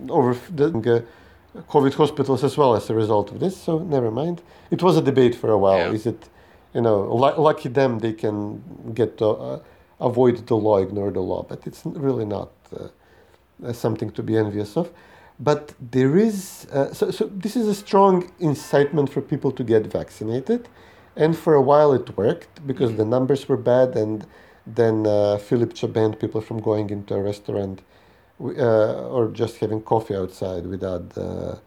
[0.08, 3.54] over the uh, COVID hospitals as well as a result of this.
[3.66, 4.42] So never mind.
[4.70, 5.78] It was a debate for a while.
[5.88, 5.92] Yeah.
[5.98, 6.28] Is it,
[6.74, 8.62] you know, lu- lucky them they can
[8.94, 9.58] get to, uh,
[10.00, 12.88] avoid the law, ignore the law, but it's really not uh,
[13.72, 14.90] something to be envious of.
[15.38, 19.86] But there is uh, so, so this is a strong incitement for people to get
[19.86, 20.68] vaccinated,
[21.16, 24.26] and for a while it worked because the numbers were bad, and
[24.66, 27.82] then uh, Filipche banned people from going into a restaurant
[28.40, 31.60] uh, or just having coffee outside without the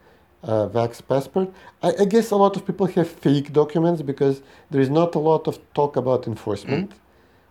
[0.44, 1.50] uh, vax passport.
[1.82, 5.20] I, I guess a lot of people have fake documents because there is not a
[5.20, 6.92] lot of talk about enforcement.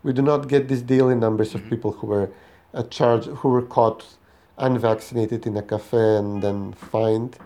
[0.03, 2.31] We do not get these daily numbers of people who were
[2.73, 4.05] uh, charged, who were caught
[4.59, 7.37] unvaccinated in a cafe and then fined.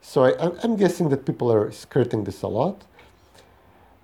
[0.00, 2.84] So I, I'm- guessing that people are skirting this a lot.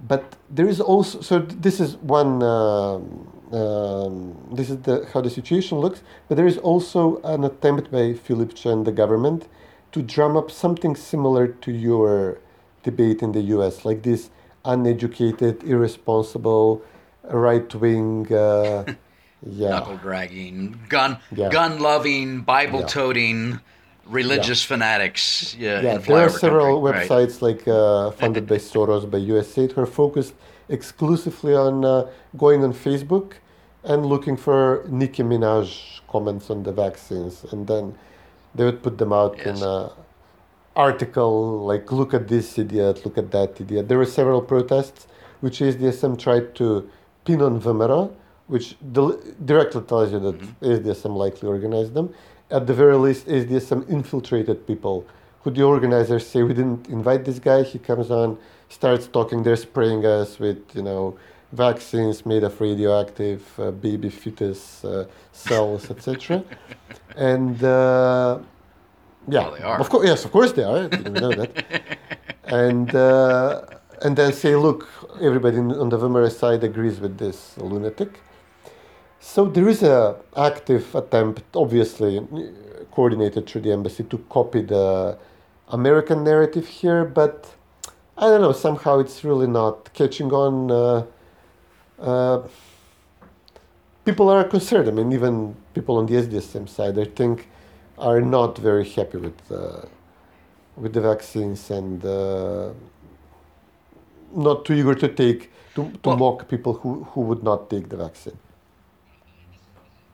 [0.01, 5.31] But there is also so this is one um, um, this is the how the
[5.31, 6.03] situation looks.
[6.29, 9.47] But there is also an attempt by Filipche and the government
[9.93, 12.39] to drum up something similar to your
[12.83, 13.85] debate in the U.S.
[13.85, 14.31] like this
[14.65, 16.83] uneducated, irresponsible,
[17.25, 18.33] right wing.
[18.33, 18.95] Uh,
[19.47, 19.70] yeah.
[19.70, 21.49] Knuckle dragging, gun Yeah.
[21.51, 23.61] gun loving, Bible toting,
[24.07, 25.55] religious fanatics.
[25.59, 27.09] Yeah, Yeah, there are several country, right.
[27.09, 30.34] websites like uh, funded by Soros, by USAID, who are focused
[30.68, 33.34] exclusively on uh, going on Facebook
[33.84, 37.95] and looking for Nicki Minaj comments on the vaccines, and then
[38.55, 39.90] they would put them out in an
[40.76, 45.07] article like, "Look at this idiot, look at that idiot." There were several protests
[45.40, 46.88] which SDSM tried to
[47.24, 48.12] pin on VMRO,
[48.53, 52.12] which del- directly tells you that SDSM likely organized them.
[52.50, 55.07] At the very least, SDSM infiltrated people
[55.40, 57.62] who the organizers say we didn't invite this guy.
[57.62, 58.36] He comes on,
[58.68, 59.42] starts talking.
[59.42, 61.16] They're spraying us with you know
[61.53, 66.44] vaccines made of radioactive uh, baby fetus uh, cells, etc.
[67.16, 68.38] and uh,
[69.28, 70.80] yeah, Well, of course, yes, of course they are.
[70.84, 71.53] I didn't know that.
[72.44, 73.62] and uh,
[74.03, 74.80] and then say, look,
[75.22, 78.20] everybody on the VMRO side agrees with this lunatic.
[79.25, 82.20] So there is a active attempt, obviously
[82.91, 85.16] coordinated through the embassy, to copy the
[85.68, 87.49] American narrative here, but
[88.18, 88.53] I don't know.
[88.53, 90.70] Somehow it's really not catching on.
[90.70, 91.07] Uh,
[92.01, 92.43] uh,
[94.05, 94.89] people are concerned.
[94.89, 97.49] I mean, even people on the SDSM side, I think,
[97.99, 99.87] are not very happy with uh,
[100.77, 102.70] with the vaccines and uh,
[104.35, 107.89] not too eager to take to, to Well- mock people who, who would not take
[107.89, 108.37] the vaccine.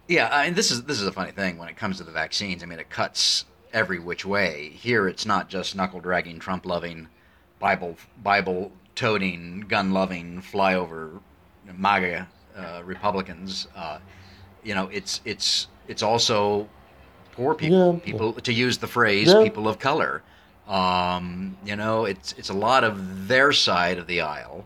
[0.08, 2.10] Yeah, I mean, this is this is a funny thing when it comes to the
[2.10, 2.62] vaccines.
[2.62, 4.70] I mean, it cuts every which way.
[4.70, 7.08] Here, it's not just knuckle dragging, Trump loving,
[7.58, 11.20] Bible Bible toting, gun loving, flyover
[11.76, 13.68] MAGA uh, Republicans.
[13.76, 13.98] Uh,
[14.64, 16.68] you know, it's it's it's also
[17.32, 18.00] poor people, Yeah.
[18.04, 19.42] people to use the phrase, Yeah.
[19.42, 20.22] people of color.
[20.66, 24.64] Um, you know, it's it's a lot of their side of the aisle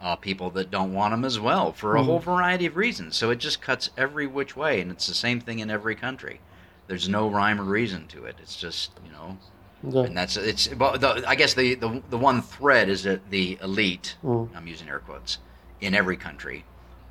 [0.00, 3.16] uh, people that don't want them as well for a whole variety of reasons.
[3.16, 6.40] So it just cuts every which way, and it's the same thing in every country.
[6.86, 8.36] There's no rhyme or reason to it.
[8.40, 9.38] It's just you know,
[9.82, 10.06] Yeah.
[10.06, 10.68] and that's it's.
[10.68, 14.48] But the, I guess the, the the one thread is that the elite, Mm.
[14.54, 15.38] I'm using air quotes,
[15.80, 16.64] in every country,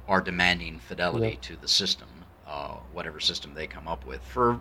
[0.08, 1.36] are demanding fidelity Yeah.
[1.42, 2.08] to the system,
[2.48, 4.60] uh, whatever system they come up with for,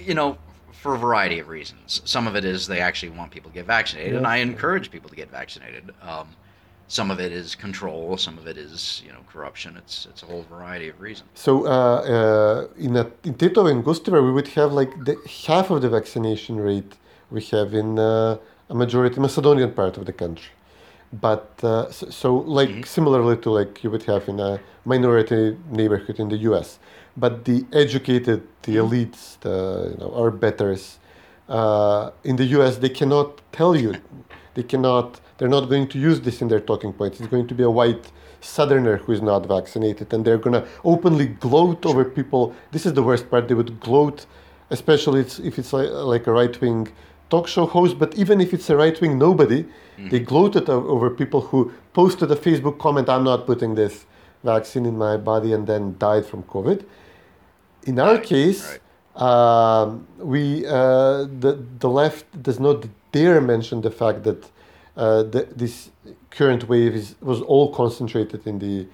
[0.00, 0.38] you know.
[0.72, 2.02] For a variety of reasons.
[2.04, 5.08] Some of it is they actually want people to get vaccinated, and I encourage people
[5.08, 5.92] to get vaccinated.
[6.02, 6.28] Um,
[6.88, 8.16] some of it is control.
[8.16, 9.76] Some of it is you know corruption.
[9.76, 11.28] It's it's a whole variety of reasons.
[11.34, 15.16] So uh, uh, in, a, in Tetovo and Gostivar, we would have like the,
[15.46, 16.94] half of the vaccination rate
[17.30, 20.50] we have in uh, a majority Macedonian part of the country.
[21.12, 26.18] But uh, so, so like similarly to like you would have in a minority neighborhood
[26.18, 26.78] in the U.S.
[27.16, 30.98] But the educated, the elites, the you know our betters
[31.48, 32.78] uh, in the U.S.
[32.78, 33.94] they cannot tell you,
[34.54, 35.20] they cannot.
[35.38, 37.20] They're not going to use this in their talking points.
[37.20, 41.26] It's going to be a white southerner who is not vaccinated, and they're gonna openly
[41.26, 42.54] gloat over people.
[42.72, 43.48] This is the worst part.
[43.48, 44.26] They would gloat,
[44.70, 46.88] especially if it's like, like a right wing
[47.30, 47.98] talk show host.
[47.98, 49.64] But even if it's a right wing nobody,
[50.10, 54.06] they gloated over people who posted a Facebook comment, "I'm not putting this
[54.42, 56.84] vaccine in my body," and then died from COVID.
[57.84, 58.78] In our case,
[59.16, 64.50] um, we uh, the the left does not dare mention the fact that
[65.22, 65.90] the, this
[66.30, 68.86] current wave is, was all concentrated in the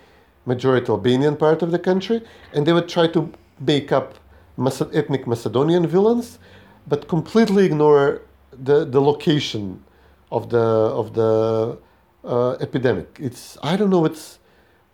[0.46, 2.22] majority Albanian part of the country,
[2.54, 3.30] and they would try to
[3.60, 4.14] make up
[4.56, 6.38] Mace- ethnic Macedonian villains,
[6.86, 8.22] but completely ignore
[8.52, 9.82] the, the location
[10.30, 11.78] of the of the
[12.24, 13.18] uh, epidemic.
[13.20, 14.08] It's I don't know.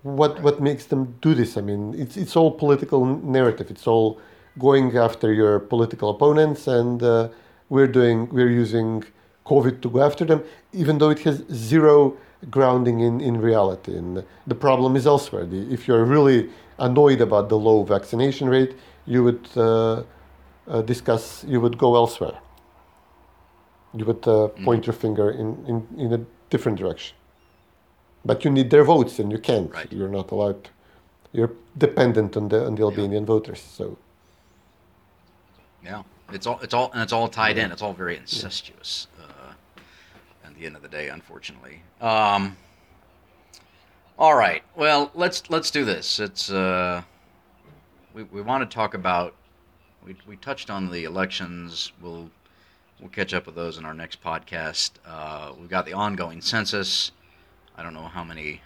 [0.02, 1.56] What what makes them do this.
[1.56, 3.70] I mean, it's it's all political narrative.
[3.70, 4.20] It's all
[4.58, 7.28] going after your political opponents, and uh,
[7.68, 9.04] we're doing we're using
[9.46, 10.42] COVID to go after them,
[10.72, 12.16] even though it has zero
[12.50, 13.96] grounding in, in reality.
[13.96, 15.46] And the problem is elsewhere.
[15.46, 18.74] The, if you're really annoyed about the low vaccination rate,
[19.06, 20.02] you would uh,
[20.68, 21.44] uh, discuss.
[21.44, 22.38] You would go elsewhere.
[23.94, 26.20] You would uh, point your finger in, in, in a
[26.50, 27.16] different direction.
[28.24, 29.72] But you need their votes, and you can't.
[29.72, 29.90] Right.
[29.92, 30.64] You're not allowed.
[30.64, 30.70] To.
[31.32, 33.60] You're dependent on the on the Albanian voters.
[33.60, 33.96] So
[35.84, 37.70] Yeah, it's all it's all and it's all tied in.
[37.70, 39.06] It's all very incestuous.
[39.20, 39.26] Uh,
[40.56, 41.82] at the end of the day, unfortunately.
[42.00, 42.56] Um,
[44.18, 44.62] all right.
[44.74, 46.18] Well, let's let's do this.
[46.18, 47.02] It's uh,
[48.14, 49.34] we we want to talk about.
[50.04, 51.92] We we touched on the elections.
[52.00, 52.30] We'll
[53.00, 54.92] we'll catch up with those in our next podcast.
[55.06, 57.12] Uh, we've got the ongoing census.
[57.76, 58.62] I don't know how many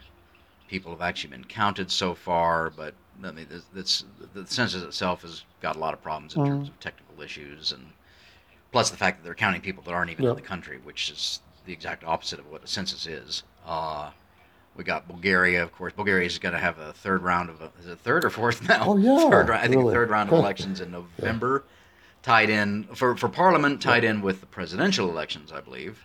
[0.69, 5.23] people have actually been counted so far, but I mean, this, this, the census itself
[5.23, 7.85] has got a lot of problems in terms of technical issues, and
[8.71, 11.41] plus the fact that they're counting people that aren't even in the country, which is
[11.71, 13.45] the exact opposite of what a census is.
[13.65, 14.11] Uh,
[14.77, 15.93] we got Bulgaria, of course.
[15.93, 18.69] Bulgaria is going to have a third round of, a, is it third or fourth
[18.69, 18.87] now?
[18.89, 19.95] Oh, yeah, third, round- I think really.
[19.95, 21.65] third round of elections in November,
[22.23, 26.05] tied in for for Parliament, tied in with the presidential elections, I believe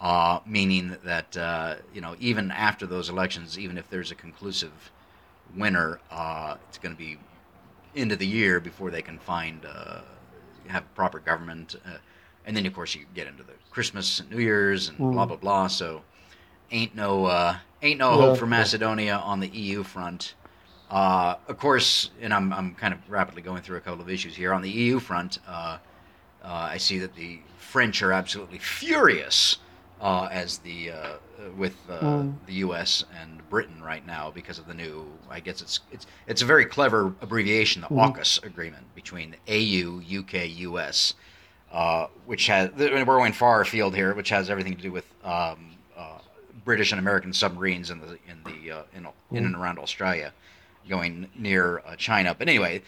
[0.00, 4.92] uh, meaning that uh, you know even after those elections, even if there's a conclusive
[5.56, 7.18] winner, uh, it's going to be
[7.96, 10.00] end of the year before they can find uh,
[10.68, 11.96] have proper government, uh,
[12.46, 15.36] and then of course you get into the Christmas and New Year's and blah blah
[15.36, 15.68] blah.
[15.68, 16.02] So
[16.72, 18.50] ain't no uh, ain't no Yeah, hope for yeah.
[18.50, 20.34] Macedonia on the EU front.
[20.90, 24.34] Uh, of course, and I'm, I'm kind of rapidly going through a couple of issues
[24.34, 24.52] here.
[24.52, 25.78] On the EU front, uh,
[26.42, 29.58] uh, I see that the French are absolutely furious
[30.00, 31.12] uh, as the uh,
[31.56, 33.04] with uh, the U.S.
[33.20, 35.06] and Britain right now because of the new.
[35.30, 40.18] I guess it's it's it's a very clever abbreviation, the AUKUS agreement between the AU,
[40.18, 41.14] UK, US,
[41.72, 45.76] uh, which has we're going far afield here, which has everything to do with um,
[45.96, 46.18] uh,
[46.64, 50.32] British and American submarines in the in the uh, in, in and around Australia,
[50.88, 52.34] going near uh, China.
[52.34, 52.82] But anyway,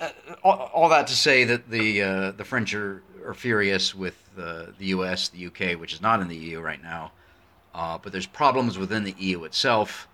[0.00, 0.10] uh,
[0.42, 4.72] all, all that to say that the uh, the French are, are furious with the
[4.78, 7.12] U.S., the U.K., which is not in the EU right now.
[7.74, 10.08] Uh, but there's problems within the EU itself,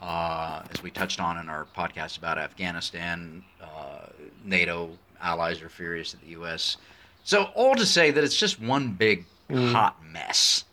[0.00, 3.44] uh, as we touched on in our podcast about Afghanistan.
[3.60, 4.06] Uh,
[4.44, 4.90] NATO
[5.20, 6.78] allies are furious at the U.S.
[7.24, 10.64] So all to say that it's just one big hot mess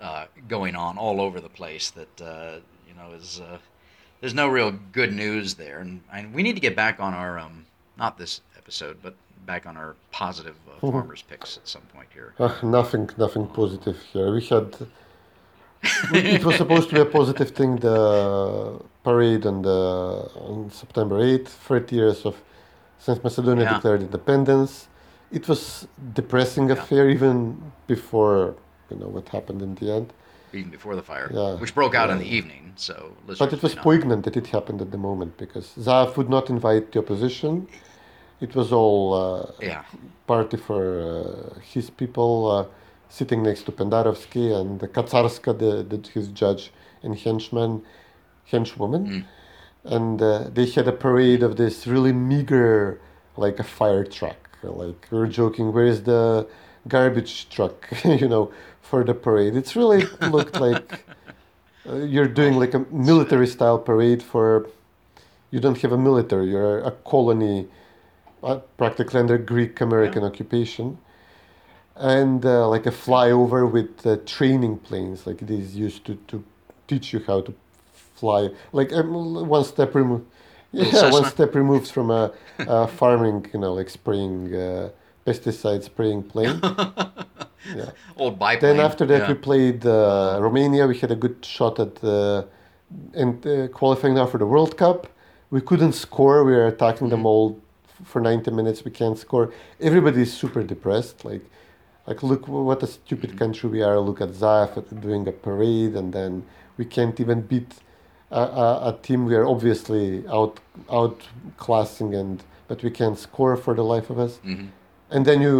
[0.00, 1.90] uh, going on all over the place.
[1.90, 2.56] That uh,
[2.88, 3.58] you know is uh,
[4.20, 7.38] there's no real good news there, and, and we need to get back on our
[7.38, 7.64] um,
[7.98, 9.14] not this episode, but
[9.46, 12.34] back on our positive uh, farmers picks at some point here.
[12.38, 14.32] uh, nothing, nothing positive here.
[14.32, 14.74] We had.
[16.14, 17.76] it was supposed to be a positive thing.
[17.76, 22.36] The parade on the on September eighth, 30 years of
[22.98, 23.74] since Macedonia Yeah.
[23.74, 24.88] declared independence.
[25.32, 26.74] It was depressing Yeah.
[26.78, 27.36] affair even
[27.86, 28.54] before
[28.90, 30.12] you know what happened in the end.
[30.52, 31.56] even before the fire, Yeah.
[31.62, 32.72] which broke out in the evening.
[32.76, 32.94] So,
[33.26, 36.92] But it was poignant that it happened at the moment because Zaev would not invite
[36.92, 37.66] the opposition.
[38.40, 39.82] It was all uh, Yeah,
[40.28, 42.66] party for uh, his people uh,
[43.08, 46.70] sitting next to Pendarovsky and Kaczarska, the, the, his judge
[47.02, 47.82] and henchman,
[48.52, 49.24] henchwoman.
[49.84, 53.00] And uh, they had a parade of this really meager,
[53.36, 54.36] like a fire truck.
[54.70, 56.46] Like we're joking, where is the
[56.88, 58.52] garbage truck, you know,
[58.82, 59.56] for the parade?
[59.56, 61.04] It's really looked like
[61.88, 64.68] uh, you're doing like a military style parade for.
[65.50, 66.50] You don't have a military.
[66.50, 67.68] You're a colony,
[68.42, 70.98] uh, practically under Greek American occupation,
[71.96, 76.42] and uh, like a flyover with uh, training planes, like these used to to
[76.88, 77.54] teach you how to
[77.92, 78.50] fly.
[78.72, 80.26] Like um, one step removed.
[80.74, 84.90] Yeah, one step removed from a, a farming, you know, like spraying uh,
[85.26, 86.60] pesticide spraying plane.
[87.74, 87.90] yeah.
[88.16, 88.60] old biplane.
[88.60, 89.28] Then after that, yeah.
[89.28, 90.86] we played uh, Romania.
[90.86, 92.44] We had a good shot at uh,
[93.14, 95.06] and uh, qualifying now for the World Cup.
[95.50, 96.44] We couldn't score.
[96.44, 97.60] We were attacking them all
[98.04, 98.84] for 90 minutes.
[98.84, 99.52] We can't score.
[99.80, 101.24] Everybody is super depressed.
[101.24, 101.44] Like,
[102.06, 103.98] like look what a stupid country we are.
[104.00, 106.44] Look at Zaev doing a parade, and then
[106.76, 107.72] we can't even beat
[108.42, 110.54] a, a, a team we are obviously out
[110.88, 114.34] outclassing, and but we can't score for the life of us.
[115.10, 115.56] And then you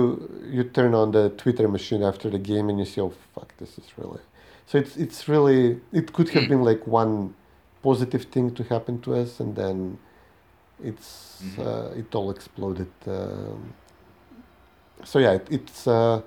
[0.54, 3.78] you turn on the Twitter machine after the game, and you see, oh fuck, this
[3.78, 4.22] is really.
[4.66, 7.34] So it's it's really it could have been like one
[7.82, 9.98] positive thing to happen to us, and then
[10.82, 12.90] it's uh, it all exploded.
[13.06, 13.74] Um,
[15.04, 16.22] so yeah, it, it's uh,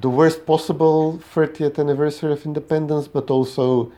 [0.00, 3.92] the worst possible 30th anniversary of independence, but also,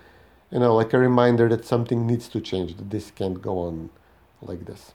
[0.51, 2.77] you know, like a reminder that something needs to change.
[2.77, 3.91] That this can't go on
[4.43, 4.93] like this.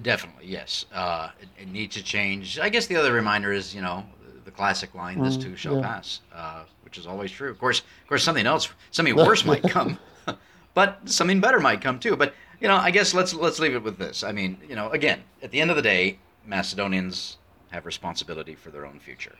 [0.00, 0.86] Definitely, yes.
[0.92, 2.58] Uh, it, it needs to change.
[2.58, 4.04] I guess the other reminder is, you know,
[4.44, 5.82] the classic line, "This too shall yeah.
[5.82, 7.50] pass," uh, which is always true.
[7.50, 9.98] Of course, of course, something else, something worse might come,
[10.74, 12.16] but something better might come too.
[12.16, 14.22] But you know, I guess let's let's leave it with this.
[14.22, 17.36] I mean, you know, again, at the end of the day, Macedonians
[17.70, 19.36] have responsibility for their own future,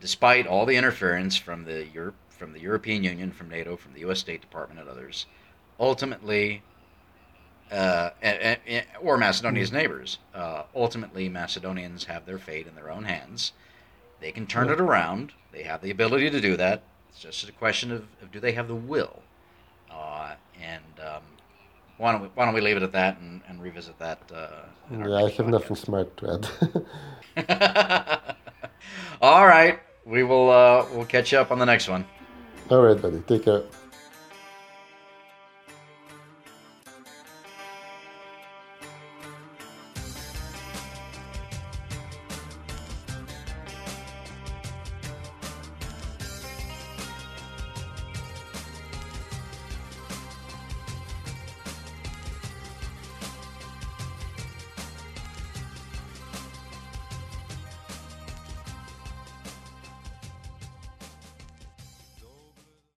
[0.00, 4.00] despite all the interference from the Europe, from the European Union, from NATO, from the
[4.00, 4.20] U.S.
[4.20, 5.26] State Department, and others.
[5.80, 6.62] Ultimately,
[7.70, 8.10] uh,
[9.00, 10.18] or Macedonia's neighbors.
[10.34, 13.52] Uh, ultimately, Macedonians have their fate in their own hands.
[14.20, 15.32] They can turn it around.
[15.52, 16.82] They have the ability to do that.
[17.10, 19.22] It's just a question of, of do they have the will.
[19.90, 21.22] Uh, and um,
[21.96, 24.20] why don't we why don't we leave it at that and, and revisit that?
[24.32, 24.48] Uh,
[24.90, 26.48] Yeah, I have nothing smart to
[27.36, 28.34] add.
[29.20, 32.04] All right, we will uh, we'll catch you up on the next one.
[32.70, 33.20] All right, buddy.
[33.20, 33.62] Take care.